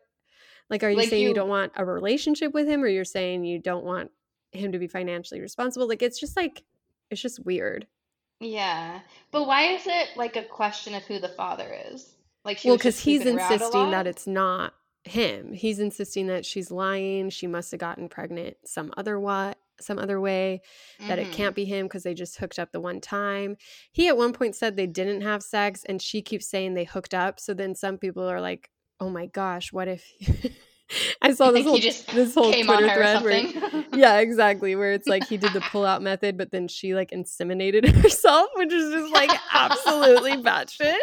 [0.69, 3.05] like are you Like saying you you- don't want a relationship with him or you're
[3.05, 4.11] saying you don't want
[4.51, 5.87] him to be financially responsible?
[5.87, 6.63] Like it's just like
[7.09, 7.87] it's just weird
[8.39, 8.99] Yeah.
[9.31, 12.13] But why is it like a question of who the father is?
[12.45, 14.73] Like well because he's sleeping around a insisting that it's not
[15.03, 19.97] him he's insisting that she's lying she must have gotten pregnant some other what some
[19.97, 20.61] other way
[21.07, 21.33] that it Mhm.
[21.33, 23.55] can't be him because they just hooked up the one time
[23.91, 27.13] he at one point said they didn't have sex and she keeps saying they hooked
[27.13, 30.03] up so then some people are like oh my gosh what if
[31.21, 34.91] i saw this whole just this whole came on twitter thread where yeah exactly where
[34.93, 38.71] it's like he did the pull out method but then she like inseminated herself which
[38.73, 40.95] is just like absolutely batshit.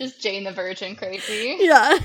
[0.00, 1.56] Just Jane the Virgin crazy.
[1.60, 1.98] yeah.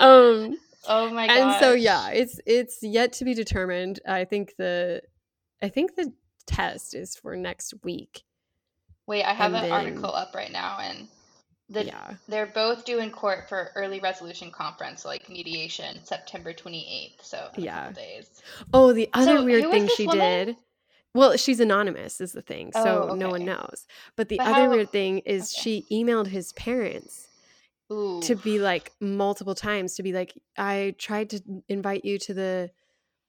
[0.00, 0.56] Um
[0.88, 1.36] Oh my god.
[1.36, 4.00] and so yeah it's it's yet to be determined.
[4.06, 5.02] I think the
[5.62, 6.12] i think the
[6.46, 8.22] test is for next week.
[9.06, 11.06] Wait, I have and an then- article up right now and
[11.70, 17.22] the yeah they're both due in court for early resolution conference, like mediation, September 28th.
[17.22, 17.92] So Yeah.
[17.92, 18.42] days.
[18.74, 20.18] oh the other So, weird thing she woman?
[20.46, 20.56] did
[21.14, 24.62] well she's anonymous is the thing so Oh, no one knows but the But other
[24.64, 25.60] how- weird thing is okay.
[25.62, 27.28] she emailed his parents
[27.92, 28.20] Ooh.
[28.22, 32.70] to be like multiple times to be like i tried to invite you to the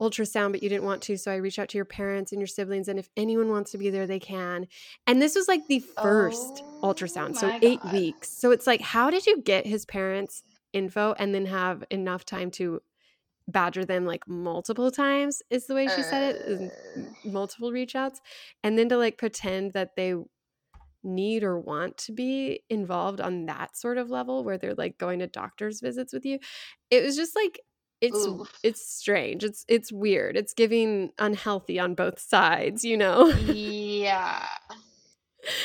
[0.01, 2.47] ultrasound but you didn't want to so i reached out to your parents and your
[2.47, 4.65] siblings and if anyone wants to be there they can
[5.07, 7.93] and this was like the first Oh ultrasound so eight God.
[7.93, 10.43] weeks so it's like how did you get his parents
[10.73, 12.81] info and then have enough time to
[13.47, 17.01] badger them like multiple times is the way she said it Uh.
[17.29, 18.21] multiple reach outs
[18.63, 20.15] and then to like pretend that they
[21.03, 25.19] need or want to be involved on that sort of level where they're like going
[25.19, 26.37] to doctor's visits with you.
[26.91, 27.59] It was just like
[28.01, 28.27] it's
[28.63, 29.43] it's strange.
[29.43, 30.35] It's it's weird.
[30.35, 33.27] It's giving unhealthy on both sides, you know.
[33.29, 34.45] Yeah.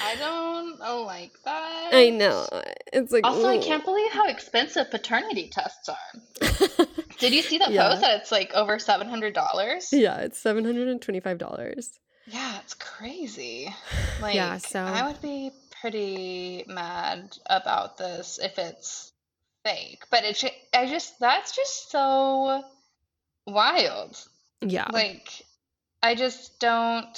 [0.03, 1.91] I don't I like that.
[1.93, 2.47] I know.
[2.93, 6.87] It's like Also, I can't believe how expensive paternity tests are.
[7.19, 7.89] Did you see the Yeah.
[7.91, 9.89] post that it's like over seven hundred dollars?
[9.93, 11.99] yeah, it's seven hundred and twenty-five dollars.
[12.27, 13.75] Yeah, it's crazy.
[14.23, 15.51] Like, Yeah, so- I would be
[15.83, 19.13] pretty mad about this if it's
[19.69, 20.03] fake.
[20.11, 20.45] But it's
[20.75, 22.63] I just that's just so
[23.47, 24.17] wild.
[24.63, 25.29] Yeah, Like,
[26.03, 27.17] I just don't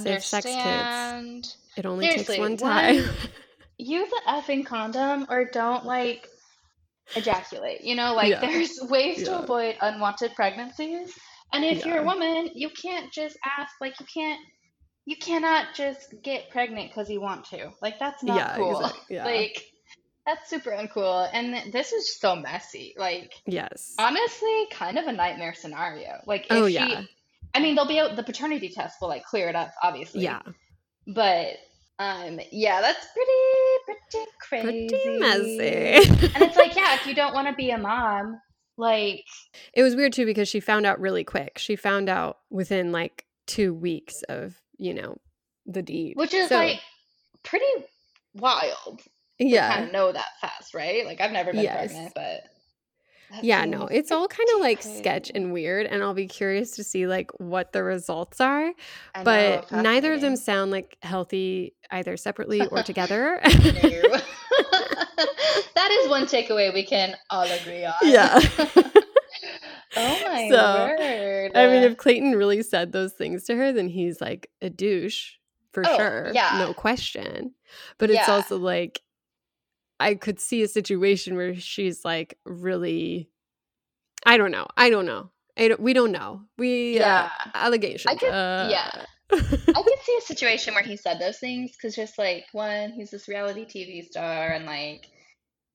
[0.00, 1.56] safe sex kids.
[1.76, 3.04] It only takes Seriously, one one- time.
[3.80, 6.26] Use an effing condom or don't like
[7.16, 7.82] ejaculate.
[7.84, 8.40] You know, like Yeah.
[8.40, 11.12] there's ways to avoid unwanted pregnancies.
[11.52, 14.40] And if you're a woman, you can't just ask like you can't
[15.06, 17.70] you cannot just get pregnant because you want to.
[17.80, 18.80] Like that's not Yeah, cool.
[18.80, 19.24] exact- yeah.
[19.34, 19.62] Like
[20.28, 21.28] that's super uncool.
[21.32, 22.94] And this is so messy.
[22.98, 23.94] Like yes.
[23.98, 26.20] honestly, kind of a nightmare scenario.
[26.26, 27.02] Like if Oh, she, yeah.
[27.54, 30.20] I mean, they'll be able, the paternity test will like clear it up, obviously.
[30.22, 30.42] Yeah.
[31.06, 31.56] But
[31.98, 34.88] um, yeah, that's pretty pretty crazy.
[34.88, 36.30] Pretty messy.
[36.34, 38.38] and it's like, yeah, if you don't want to be a mom,
[38.76, 39.24] like,
[39.72, 41.58] It was weird too because she found out really quick.
[41.58, 45.16] She found out within like two weeks of, you know,
[45.66, 46.14] the deed.
[46.16, 46.78] which is So, like
[47.42, 47.64] pretty
[48.34, 49.00] wild.
[49.38, 49.72] Yeah.
[49.74, 51.04] kind of know that fast, right?
[51.06, 51.74] Like, I've never been Yes.
[51.92, 52.40] pregnant, but
[53.42, 56.84] Yeah, no, it's all kind of like sketch and weird, and I'll be curious to
[56.84, 58.72] see like what the results are.
[59.14, 63.40] I know, But neither of them sound like healthy either separately or together.
[65.74, 67.94] That is one takeaway we can all agree on.
[68.02, 68.40] Yeah.
[69.96, 71.52] oh my So, word.
[71.54, 75.34] I mean, if Clayton really said those things to her, then he's like a douche
[75.72, 76.32] for Oh, sure.
[76.34, 76.56] yeah.
[76.58, 77.54] No question.
[77.98, 78.34] But it's Yeah.
[78.34, 79.00] also like,
[80.00, 83.28] I could see a situation where she's like really,
[84.24, 84.66] I don't know.
[84.76, 85.30] I don't know.
[85.56, 86.42] I don't, we don't know.
[86.56, 87.30] We, Yeah.
[87.44, 88.18] uh, allegations.
[88.20, 89.04] could- uh, yeah.
[89.30, 89.36] I
[89.82, 93.28] could see a situation where he said those things because just like one, he's this
[93.28, 95.06] reality TV star and like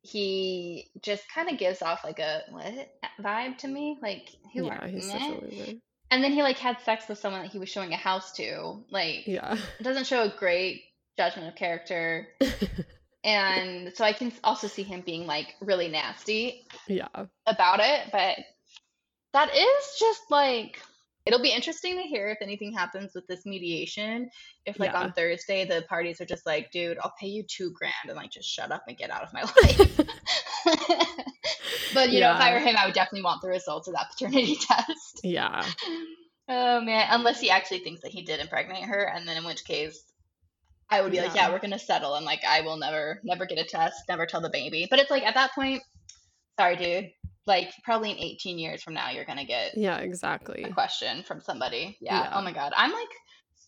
[0.01, 2.65] he just kind of gives off like a what
[3.21, 5.73] vibe to me, like who yeah, are he's such a loser.
[6.09, 8.83] And then he like had sex with someone that he was showing a house to.
[8.89, 9.55] Like Yeah.
[9.79, 10.81] it doesn't show a great
[11.17, 12.27] judgment of character.
[13.23, 17.07] And so I can also see him being like really nasty yeah.
[17.45, 18.37] about it, but
[19.33, 20.81] that is just like
[21.25, 24.29] it'll be interesting to hear if anything happens with this mediation.
[24.65, 25.01] If like Yeah.
[25.03, 28.31] on Thursday the parties are just like, dude, I'll pay you two grand and like
[28.31, 29.97] just shut up and get out of my life.
[31.93, 34.07] but you know, if I were him, I would definitely want the results of that
[34.11, 35.21] paternity test.
[35.23, 35.65] Yeah.
[36.49, 39.63] Oh man, unless he actually thinks that he did impregnate her, and then in which
[39.63, 40.03] case
[40.89, 41.47] I would be like, Yeah.
[41.47, 44.41] yeah, we're gonna settle, and like I will never, never get a test, never tell
[44.41, 44.87] the baby.
[44.89, 45.81] But it's like at that point,
[46.59, 47.11] sorry, dude.
[47.45, 50.63] Like probably in 18 years from now, you're gonna get Yeah, exactly.
[50.63, 51.97] a question from somebody.
[51.99, 52.21] Yeah.
[52.21, 52.31] Yeah.
[52.33, 53.09] Oh my god, I'm like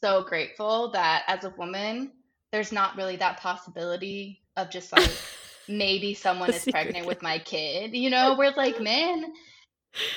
[0.02, 2.12] so grateful that as a woman,
[2.52, 5.12] there's not really that possibility of just like
[5.68, 7.94] maybe someone is pregnant with my kid.
[7.96, 9.34] You know, where like men.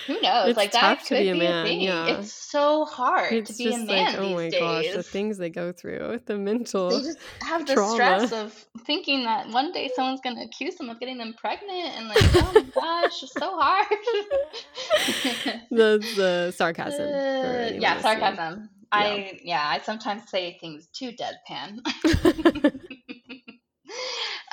[0.06, 0.48] Who knows?
[0.48, 1.80] It's like that tough to be a man, thing.
[1.80, 2.18] yeah.
[2.18, 5.38] It's so hard It's to be a man like, oh my these gosh, the things
[5.38, 6.90] they go through, the mental.
[6.90, 7.94] they just have the trauma.
[7.94, 8.52] stress of
[8.86, 12.52] thinking that one day someone's gonna accuse them of getting them pregnant, and like, oh
[12.54, 12.60] my
[13.02, 13.86] gosh, it's so hard.
[15.70, 17.06] the the sarcasm.
[17.06, 18.70] Uh, yeah, sarcasm.
[18.90, 21.80] I yeah, I sometimes say things too deadpan.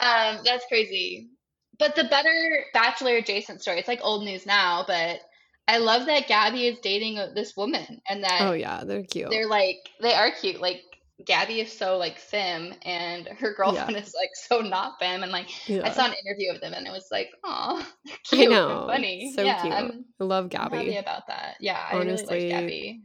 [0.02, 1.30] um, that's crazy.
[1.78, 5.20] But the better Bachelor adjacent story, it's like old news now, but
[5.68, 9.30] I love that Gabby is dating uh, this woman and that oh yeah, they're cute.
[9.30, 10.62] they're like they are cute.
[10.62, 10.84] Like
[11.26, 15.48] Gabby is so like femme and her girlfriend is like so not femme and like
[15.68, 15.82] yeah.
[15.84, 18.86] I saw an interview of them and it was like, oh, I cute and know,
[18.88, 19.34] funny.
[19.36, 19.74] so yeah, cute.
[19.74, 20.98] I'm, I love I'm happy Gabby.
[20.98, 21.56] about that.
[21.60, 23.02] Yeah, I Honestly, really like Gabby.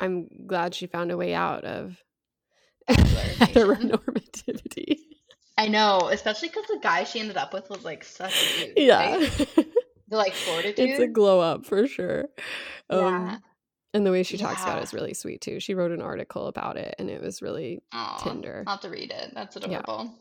[0.00, 1.96] I'm glad she found a way out of
[2.88, 4.96] heteronormativity.
[5.58, 8.72] I know, especially because the guy she ended up with was like such a dude.
[8.76, 9.48] yeah, right?
[10.08, 10.90] The like fortitude.
[10.90, 12.26] it's a glow up for sure.
[12.90, 13.36] Um, yeah.
[13.94, 15.58] And the way she talks about it is really sweet too.
[15.58, 17.80] She wrote an article about it, and it was really
[18.18, 18.62] tender.
[18.66, 19.32] I'll have to read it.
[19.34, 19.66] That's Yeah.
[19.78, 20.14] adorable.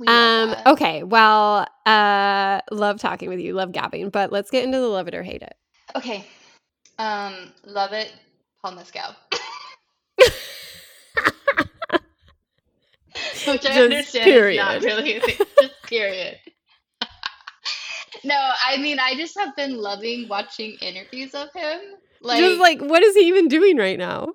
[0.00, 0.50] We Um.
[0.50, 0.66] that.
[0.66, 1.04] Okay.
[1.04, 1.66] Well.
[1.86, 2.60] Uh.
[2.72, 3.52] Love talking with you.
[3.54, 4.10] Love gabbing.
[4.10, 5.54] But let's get into the love it or hate it.
[5.94, 6.24] Okay.
[6.98, 8.12] Um, love it,
[8.62, 9.14] Paul Mescal.
[13.46, 14.56] Which I Just understand is period.
[14.56, 15.36] not really a thing.
[15.60, 16.38] Just period.
[18.24, 21.80] no, I mean I just have been loving watching interviews of him.
[22.20, 24.34] Like, Just like, what is he even doing right now?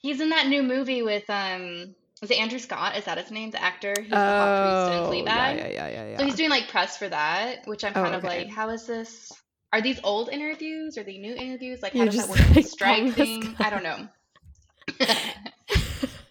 [0.00, 2.96] he's in that new movie with um is it Andrew Scott?
[2.96, 3.50] Is that his name?
[3.50, 5.26] The actor who's the hot priest in Oh, Fleabag.
[5.26, 8.14] yeah, yeah, yeah, yeah, So he's doing like press for that, which I'm Oh, kind
[8.14, 8.44] of okay.
[8.44, 9.32] like, how is this?
[9.72, 10.98] Are these old interviews?
[10.98, 11.82] Are they new interviews?
[11.82, 13.56] Like, how You're does that work like, strike thing?
[13.58, 14.06] I don't know.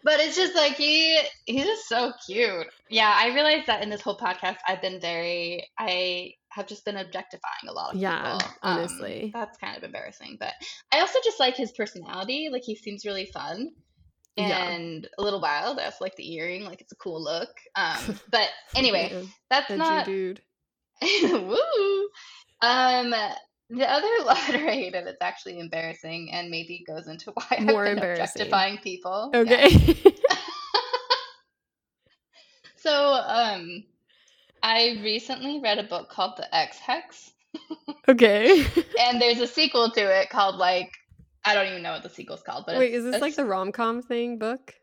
[0.04, 2.68] But it's just like he he's just so cute.
[2.90, 6.98] Yeah, I realized that in this whole podcast, I've been very I have just been
[6.98, 8.52] objectifying a lot of Yeah, people.
[8.64, 9.32] Um, honestly.
[9.34, 10.38] that's kind of embarrassing.
[10.40, 10.54] But
[10.94, 12.50] I also just like his personality.
[12.52, 13.70] Like he seems really fun
[14.36, 14.70] Yeah.
[14.72, 15.80] and a little wild.
[15.80, 16.66] I also like the earring.
[16.66, 17.50] Like it's a cool look.
[17.76, 20.42] Um, but anyway, that's edgy not dude.
[21.02, 22.10] Woo!
[22.62, 23.14] Um,
[23.72, 27.86] the other letter I hated is actually embarrassing and maybe goes into why I've More
[27.86, 28.24] been embarrassing.
[28.24, 29.32] objectifying people.
[29.34, 29.40] Yeah.
[29.42, 29.98] Okay.
[32.78, 33.84] So, um,
[34.64, 37.32] I recently read a book called The Ex Hex,
[38.10, 38.66] okay.
[39.00, 40.92] and there's a sequel to it called like
[41.46, 43.72] I don't even know what the sequel's called, but Wait, is this like the rom
[43.72, 44.74] com thing book?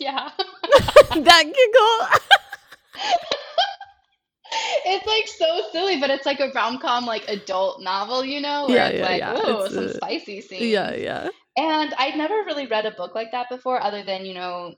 [0.00, 0.30] yeah.
[1.14, 2.20] that giggle.
[4.86, 8.66] it's like so silly, but it's like a rom com like adult novel, you know,
[8.68, 9.32] Yeah, yeah, like, yeah.
[9.34, 10.62] ooh, It's some a- spicy scenes.
[10.66, 11.28] yeah, yeah.
[11.56, 14.74] And I'd never really read a book like that before, other than, you know,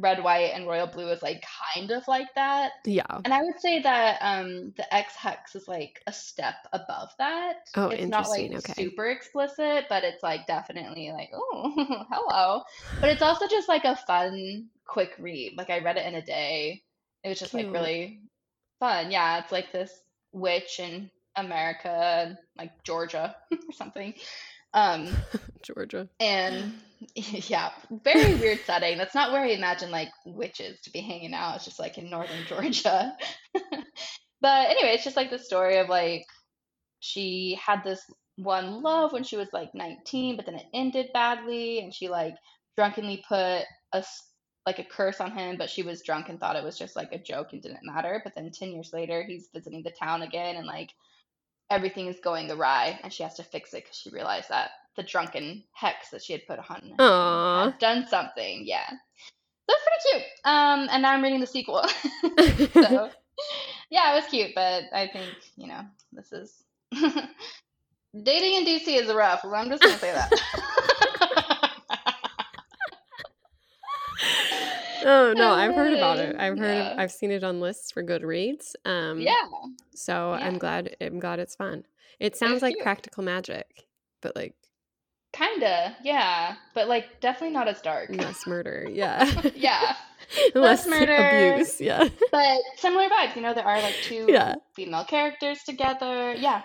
[0.00, 1.42] Red, White, and Royal Blue is like
[1.74, 2.70] kind of like that.
[2.84, 3.02] Yeah.
[3.24, 7.56] And I would say that um the Ex Hex is like a step above that.
[7.76, 8.72] Oh, it's not like interesting.
[8.74, 8.84] Okay.
[8.84, 12.62] super explicit, but it's like definitely like, oh, hello.
[13.00, 15.54] But it's also just like a fun, quick read.
[15.58, 16.82] Like I read it in a day.
[17.24, 18.20] It was just like really
[18.80, 19.10] fun.
[19.10, 19.92] Yeah, it's like this
[20.32, 24.14] witch in America, like Georgia or something.
[24.74, 25.08] Um
[25.62, 26.08] Georgia.
[26.20, 26.74] and
[27.14, 27.70] yeah,
[28.04, 28.98] very weird setting.
[28.98, 31.56] That's not where I imagine like witches to be hanging out.
[31.56, 33.16] It's just like in northern Georgia.
[34.40, 36.24] but anyway, it's just like the story of like
[37.00, 38.02] she had this
[38.36, 42.34] one love when she was like 19, but then it ended badly, and she like
[42.76, 44.04] drunkenly put a
[44.66, 47.12] like a curse on him, but she was drunk and thought it was just like
[47.12, 48.20] a joke and didn't matter.
[48.22, 50.92] But then 10 years later, he's visiting the town again, and like
[51.70, 55.02] everything is going awry, and she has to fix it because she realized that the
[55.02, 57.64] drunken hex that she had put on him Aw.
[57.64, 58.62] had done something.
[58.66, 58.88] Yeah,
[59.68, 60.28] that's pretty cute.
[60.44, 61.84] Um, and now I'm reading the sequel.
[62.72, 63.10] so
[63.90, 65.82] yeah, it was cute, but I think you know
[66.12, 66.64] this is
[68.22, 69.44] dating in DC is rough.
[69.44, 71.54] I'm just gonna say that.
[75.04, 76.36] Oh no, I've heard about it.
[76.38, 76.76] I've heard.
[76.76, 76.94] Yeah.
[76.96, 78.74] I've seen it on lists for Goodreads.
[78.84, 79.34] Um, yeah,
[79.94, 80.96] So I'm glad.
[81.00, 81.84] I'm glad it's fun.
[82.20, 82.82] It sounds like cute.
[82.84, 83.86] practical magic,
[84.22, 84.54] but like
[85.32, 85.96] kinda.
[86.02, 88.10] Yeah, but like definitely not as dark.
[88.10, 88.86] less murder.
[88.90, 89.24] Yeah.
[89.54, 89.94] yeah,
[90.54, 91.52] less murder.
[91.54, 91.80] abuse.
[91.80, 92.08] Yeah.
[92.32, 93.36] but similar vibes.
[93.36, 94.56] You know, there are like two Yeah.
[94.74, 96.32] female characters together.
[96.34, 96.62] Yeah,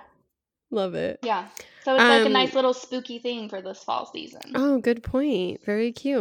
[0.71, 1.19] Love it.
[1.23, 1.47] yeah.
[1.83, 4.41] So it's like a Um, nice little spooky thing for this fall season.
[4.55, 5.61] Oh, good point.
[5.65, 6.17] Very cute.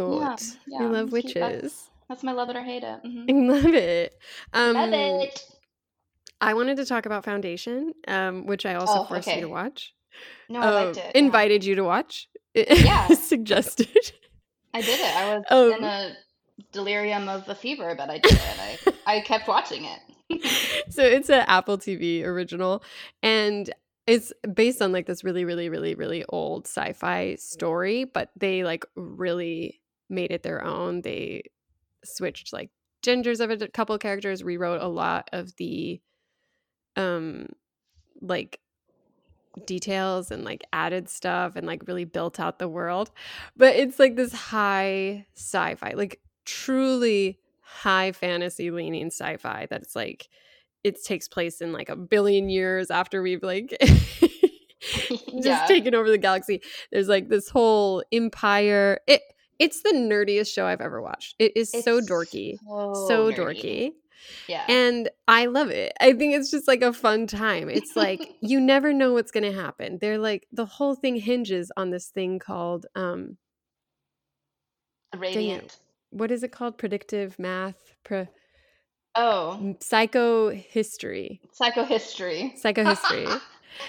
[0.67, 1.35] yeah, I love it's cute.
[1.41, 1.89] Witches.
[2.09, 2.99] That's my love it or hate it.
[3.05, 3.29] Mhm.
[3.29, 4.19] I love it.
[4.53, 5.45] Um, Love it.
[6.41, 9.93] I wanted to talk about Foundation, um, which I also Oh, forced you to watch.
[10.49, 11.11] No, I Uh, liked it.
[11.15, 11.19] yeah.
[11.21, 12.27] Invited you to watch.
[12.53, 13.07] Yeah.
[13.13, 13.87] Suggested.
[14.73, 15.15] I did it.
[15.15, 16.17] I was Um, in a
[16.71, 18.39] delirium of the fever, but I did it.
[18.59, 18.77] I,
[19.17, 19.99] I kept watching it.
[20.89, 22.83] so it's an Apple TV original,
[23.21, 23.73] and
[24.07, 28.85] it's based on like this really, really, really, really old sci-fi story, but they like
[28.95, 29.79] really
[30.09, 31.01] made it their own.
[31.01, 31.43] They
[32.03, 32.69] switched like
[33.01, 36.01] genders of a couple characters, rewrote a lot of the
[36.95, 37.47] um
[38.21, 38.59] like
[39.65, 43.11] details and like added stuff and like really built out the world.
[43.55, 50.27] But it's like this high sci-fi, like truly high fantasy leaning sci-fi that's like
[50.83, 53.75] it takes place in like a billion years after we've like
[55.41, 55.67] just Yeah.
[55.67, 56.61] taken over the galaxy.
[56.91, 58.99] There's like this whole empire.
[59.07, 59.21] It
[59.59, 61.35] it's the nerdiest show I've ever watched.
[61.39, 62.57] It is so dorky.
[62.67, 63.91] So, So dorky.
[64.47, 64.65] Yeah.
[64.69, 65.91] And I love it.
[65.99, 67.69] I think it's just like a fun time.
[67.77, 69.97] It's like you never know what's going to happen.
[69.99, 73.37] They're like the whole thing hinges on this thing called um
[75.15, 75.77] Radiant.
[76.09, 76.77] what is it called?
[76.77, 78.27] Predictive math, pro,
[79.15, 81.39] Oh, psychohistory.
[81.59, 82.59] psychohistory.
[82.59, 83.39] Psychohistory.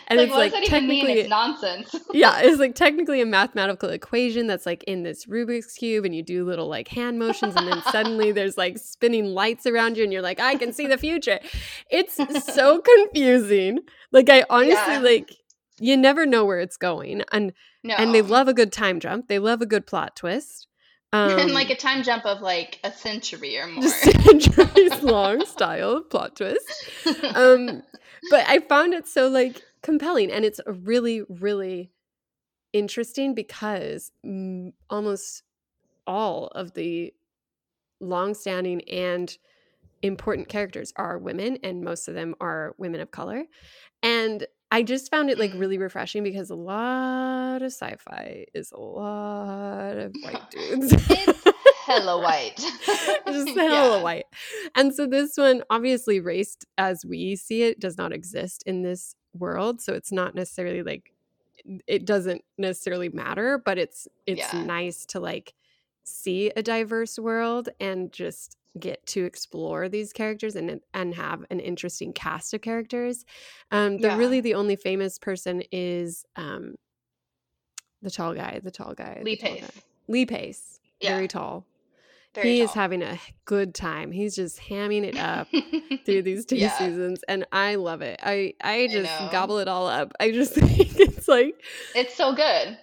[0.09, 1.01] And like, it's what like does that even mean?
[1.07, 1.95] technically It's nonsense.
[2.13, 6.23] yeah, it's like technically a mathematical equation that's like in this Rubik's cube, and you
[6.23, 10.13] do little like hand motions, and then suddenly there's like spinning lights around you, and
[10.13, 11.39] you're like, I can see the future.
[11.91, 12.17] It's
[12.55, 13.81] so confusing.
[14.13, 14.99] Like I honestly Yeah.
[15.01, 15.31] like
[15.79, 17.95] you never know where it's going, and No.
[17.97, 19.29] and they love a good time jump.
[19.29, 20.69] They love a good plot twist.
[21.13, 23.87] Um, and like a time jump of like a century or more.
[23.89, 26.67] centuries long style plot twist.
[27.35, 27.83] Um,
[28.31, 31.93] but I found it so like compelling, and it's really, really
[32.73, 34.11] interesting because
[34.91, 35.45] almost
[36.09, 37.15] all of the
[38.01, 39.39] long-standing and
[40.03, 43.45] important characters are women and most of them are women of color
[44.03, 45.61] and i just found it like Mm.
[45.61, 51.43] really refreshing because a lot of sci-fi is a lot of white dudes It's
[51.87, 52.57] hella white.
[53.29, 54.03] just hella Yeah.
[54.03, 54.27] white
[54.75, 59.15] and so this one obviously race as we see it does not exist in this
[59.39, 61.13] world so it's not necessarily like
[61.87, 64.63] it doesn't necessarily matter but it's it's Yeah.
[64.65, 65.55] nice to like
[66.05, 71.61] see a diverse world and just get to explore these characters and and have an
[71.61, 73.25] interesting cast of characters
[73.71, 74.17] um the Yeah.
[74.17, 76.75] really the only famous person is um
[78.03, 79.61] the tall guy the tall guy Lee Pace.
[79.63, 79.69] guy.
[80.09, 81.11] lee pace Yeah.
[81.13, 81.65] very tall
[82.35, 85.49] Very he is having a good time he's just hamming it up
[86.05, 86.77] through these two Yeah.
[86.77, 89.29] seasons and i love it i i I just know.
[89.31, 91.55] gobble it all up i just think it's like
[91.95, 92.77] It's so good.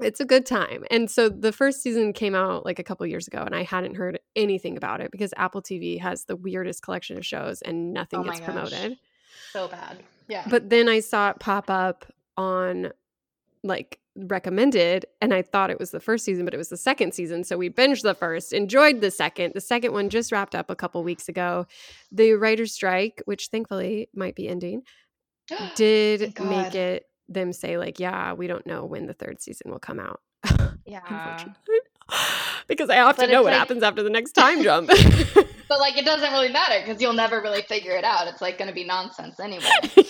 [0.00, 3.28] it's a good time and so the first season came out like a couple years
[3.28, 7.16] ago and i hadn't heard anything about it because apple tv has the weirdest collection
[7.16, 8.46] of shows and nothing Oh gets gosh.
[8.46, 8.96] promoted
[9.52, 10.02] So bad.
[10.28, 10.44] Yeah.
[10.48, 12.06] but then i saw it pop up
[12.36, 12.90] on
[13.62, 17.14] like recommended and i thought it was the first season but it was the second
[17.14, 19.52] season so we binged the first enjoyed the second.
[19.54, 21.66] The second one just wrapped up a couple weeks ago.
[22.10, 24.82] The writer's strike which thankfully might be ending
[25.76, 29.78] did make it them say like yeah we don't know when the third season will
[29.78, 30.20] come out.
[30.84, 31.44] Yeah.
[32.66, 34.88] because i have to know what like- happens after the next time jump
[35.68, 38.26] But like it doesn't really matter because you'll never really figure it out.
[38.28, 39.64] It's like going to be nonsense anyway.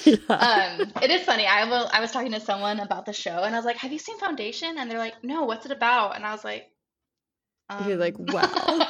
[0.04, 0.16] Yeah.
[0.28, 1.46] um, it is funny.
[1.46, 1.88] I will.
[1.92, 4.18] I was talking to someone about the show, and I was like, "Have you seen
[4.18, 6.66] Foundation?" And they're like, "No, what's it about?" And I was like,
[7.86, 8.88] You're like, um, "Well,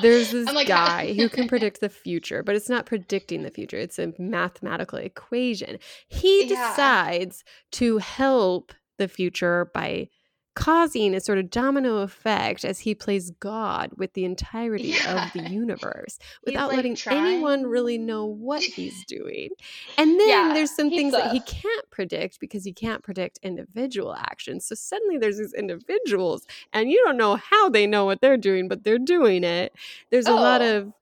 [0.00, 3.76] There's this like, guy who can predict the future, but it's not predicting the future.
[3.76, 5.78] It's a mathematical equation.
[6.08, 6.70] He Yeah.
[6.70, 10.08] decides to help the future by
[10.56, 15.26] causing a sort of domino effect as he plays God with the entirety Yeah.
[15.26, 19.50] of the universe without like, letting anyone really know what he's doing.
[19.98, 24.14] And then Yeah, there's some things that he can't predict because he can't predict individual
[24.14, 24.66] actions.
[24.66, 28.66] So suddenly there's these individuals and you don't know how they know what they're doing,
[28.66, 29.72] but they're doing it.
[30.10, 30.76] There's a lot Oh.
[30.76, 30.92] of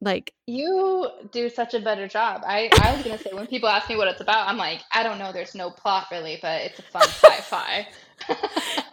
[0.00, 2.42] like You do such a better job.
[2.44, 5.04] I, I was gonna say when people ask me what it's about, I'm like, I
[5.04, 5.30] don't know.
[5.32, 7.86] There's no plot really, but it's a fun sci-fi.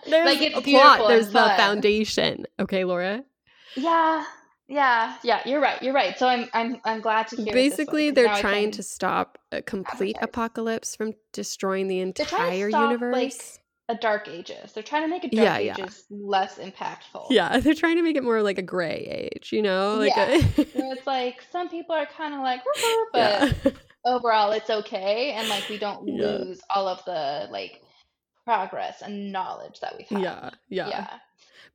[0.10, 1.58] There's like it's a plot, there's the fun.
[1.58, 2.46] foundation.
[2.60, 3.24] Okay, Laura.
[3.76, 4.26] Yeah,
[4.68, 5.42] yeah, yeah.
[5.46, 5.82] You're right.
[5.82, 6.18] You're right.
[6.18, 7.54] So I'm I'm I'm glad to hear.
[7.54, 13.14] way, they're trying can- to stop a complete apocalypse from destroying the entire stop, universe.
[13.16, 13.34] like,
[13.90, 14.72] a Dark Ages.
[14.74, 15.74] They're trying to make a Dark yeah.
[15.80, 17.26] Ages less impactful.
[17.32, 19.96] yeah, they're trying to make it more like a gray age, you know?
[19.96, 20.26] Like Yeah.
[20.36, 20.44] a
[20.92, 22.62] it's like some people are kind of like,
[23.14, 23.72] but yeah.
[24.06, 26.24] overall it's okay, and like we don't Yeah.
[26.28, 27.82] lose all of the like
[28.50, 30.22] progress and knowledge that we've had.
[30.22, 30.88] yeah, yeah.
[30.90, 31.08] Yeah.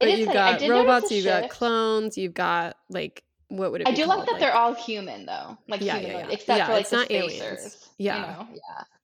[0.01, 0.39] But It is you've funny.
[0.41, 4.19] I got robots, you've got clones, you've got like what would it I do called?
[4.21, 6.29] like that they're all human though, like Yeah, yeah, yeah.
[6.31, 7.89] except Yeah, for like it's the not aliens.
[7.99, 8.17] Yeah.
[8.17, 8.23] you
[8.55, 8.61] know?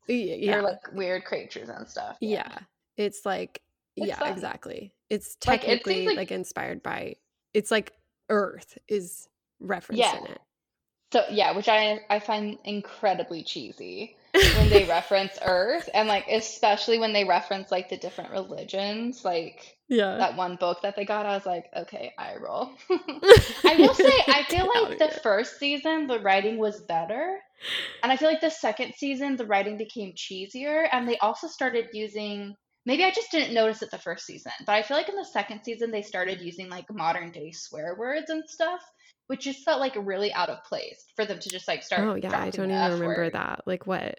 [0.08, 0.50] yeah, yeah.
[0.52, 2.16] They're like weird creatures and stuff.
[2.20, 2.58] yeah.
[2.96, 3.62] It's like
[3.96, 4.32] It's yeah, fun.
[4.32, 4.92] exactly.
[5.08, 7.14] It's Like, it technically like, like- inspired by
[7.54, 7.92] it's like
[8.28, 9.28] Earth is
[9.60, 10.40] referenced in it.
[11.12, 16.98] So yeah, which I I find incredibly cheesy when they reference Earth and like especially
[16.98, 20.16] when they reference like the different religions, like yeah.
[20.16, 22.70] that one book that they got, I was like, okay, I roll.
[22.90, 25.20] I will say I feel like the here.
[25.22, 27.38] first season the writing was better.
[28.02, 31.88] And I feel like the second season the writing became cheesier and they also started
[31.92, 32.54] using
[32.86, 35.24] maybe I just didn't notice it the first season, but I feel like in the
[35.24, 38.80] second season they started using like modern day swear words and stuff,
[39.30, 42.14] which just felt like really out of place for them to just like start Oh
[42.16, 43.30] yeah, I don't even remember word.
[43.30, 43.60] that.
[43.64, 44.18] Like what?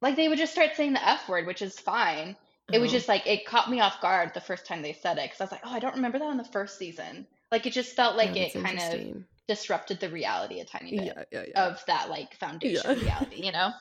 [0.00, 2.36] Like they would just start saying the F word, which is fine.
[2.70, 2.92] It was Oh.
[2.92, 5.44] just like it caught me off guard the first time they said it because I
[5.44, 7.26] was like, oh, I don't remember that in the first season.
[7.50, 9.00] Like it just felt like Oh, it kind of
[9.48, 11.64] disrupted the reality a tiny bit Yeah, yeah, yeah.
[11.64, 13.00] of that like foundation Yeah.
[13.00, 13.72] reality, you know?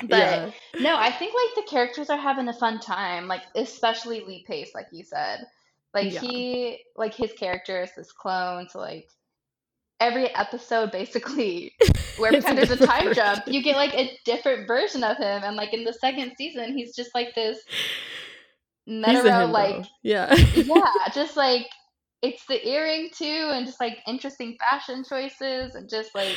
[0.10, 0.50] But yeah.
[0.78, 4.72] no, I think like the characters are having a fun time, like especially Lee Pace,
[4.74, 5.46] like you said.
[5.94, 6.20] Like Yeah.
[6.20, 9.08] he like his character is this clone, so like
[10.00, 11.74] every episode basically
[12.18, 15.42] where there's a time jump, you get like a different version of him.
[15.44, 17.58] And like in the second season, he's just like this
[18.86, 19.52] He's a Netero, himbo.
[19.52, 20.34] like yeah.
[20.34, 20.82] yeah,
[21.14, 21.66] just like
[22.22, 26.34] it's the earring too, and just like interesting fashion choices, and just like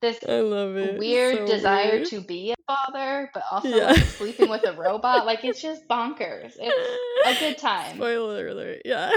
[0.00, 0.98] this I love it.
[0.98, 2.06] weird So desire weird.
[2.08, 3.86] to be a father, but also Yeah.
[3.88, 5.26] like sleeping with a robot.
[5.26, 6.52] Like it's just bonkers.
[6.58, 7.96] It's a good time.
[7.96, 8.82] Spoiler alert.
[8.84, 9.10] Yeah.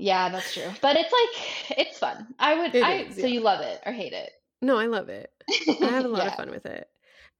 [0.00, 0.70] Yeah, that's true.
[0.80, 2.26] But it's like it's fun.
[2.38, 2.74] I would.
[2.74, 3.26] It I is, so yeah.
[3.28, 4.30] you love it or hate it?
[4.62, 5.30] no, I love it.
[5.68, 6.88] I have a lot of fun with it.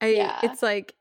[0.00, 0.38] I Yeah.
[0.42, 0.94] it's like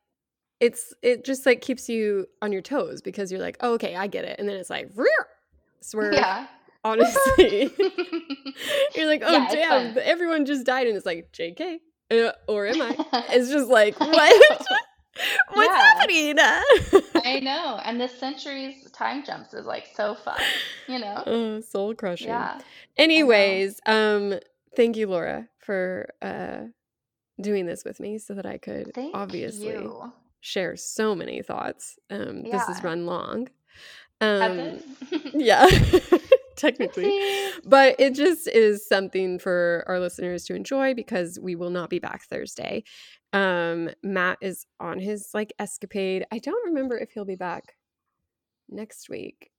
[0.59, 4.07] it's it just like keeps you on your toes because you're like, oh, okay, I
[4.07, 4.39] get it.
[4.39, 5.27] And then it's like Rear!
[5.81, 6.13] swerve.
[6.13, 6.47] Yeah.
[6.83, 7.71] honestly.
[8.95, 11.77] You're like, oh Yeah, damn, everyone just died, and it's like, JK,
[12.11, 12.95] uh, or am I?
[13.31, 14.49] It's just like, what?
[15.53, 15.93] What's Yeah.
[15.99, 16.35] happening?
[17.25, 17.79] I know.
[17.83, 20.39] And this century's time jumps is like so fun,
[20.87, 21.23] you know?
[21.27, 22.27] oh, soul crushing.
[22.29, 22.59] Yeah.
[22.97, 24.35] Anyways, um,
[24.75, 26.61] thank you, Laura, for uh
[27.41, 30.11] doing this with me so that I could Thank obviously you.
[30.41, 31.97] share so many thoughts.
[32.09, 33.47] Um, this has run long.
[34.21, 34.81] Um,
[35.33, 35.67] yeah,
[36.59, 37.11] technically.
[37.65, 41.99] But it just is something for our listeners to enjoy because we will not be
[41.99, 42.83] back Thursday.
[43.33, 46.25] Um, Matt is on his like escapade.
[46.31, 47.75] I don't remember if he'll be back
[48.69, 49.51] next week.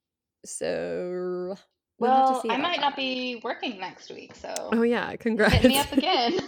[0.45, 1.55] So
[1.99, 5.15] we'll, have to Well, see I might not be working next week, so Oh yeah,
[5.17, 5.53] congrats.
[5.55, 6.39] hit me up again.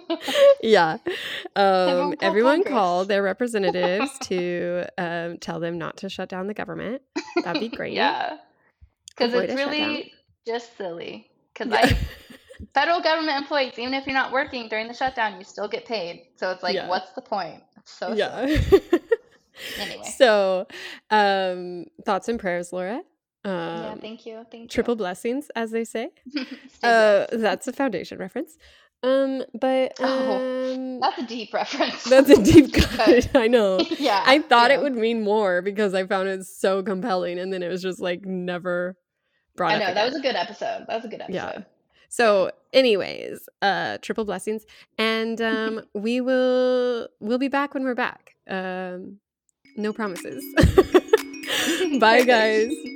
[0.62, 0.96] yeah.
[1.56, 2.72] Um, call everyone Congress.
[2.72, 7.02] call their representatives to um, tell them not to shut down the government.
[7.44, 7.92] That'd be great.
[7.92, 8.38] yeah.
[9.16, 10.12] Because it's really
[10.46, 11.30] just silly.
[11.52, 11.96] Because Yeah.
[11.96, 11.98] I
[12.74, 16.26] federal government employees, even if you're not working during the shutdown, you still get paid.
[16.36, 16.88] So it's like, Yeah.
[16.88, 17.62] what's the point?
[17.78, 18.58] It's so yeah.
[19.78, 20.02] Anyway.
[20.16, 20.66] So,
[21.10, 23.02] um, thoughts and prayers, Laura.
[23.44, 24.44] Um, yeah, thank you.
[24.50, 26.10] Thank triple blessings, as they say.
[26.82, 28.58] Uh, that's a foundation reference.
[29.02, 32.04] Um, but Oh, um, That's a deep reference.
[32.04, 33.28] that's a deep cut.
[33.34, 33.78] I know.
[33.98, 34.22] yeah.
[34.26, 37.62] I thought you it would mean more because I found it so compelling, and then
[37.62, 38.96] it was just like never
[39.56, 40.84] brought I know that was a good episode.
[40.88, 41.34] That was a good episode.
[41.34, 41.62] Yeah.
[42.08, 44.64] So, anyways, uh, triple blessings,
[44.98, 48.36] and um, we will we'll be back when we're back.
[48.48, 49.18] Um,
[49.76, 50.44] no promises.
[51.98, 52.72] Bye, guys.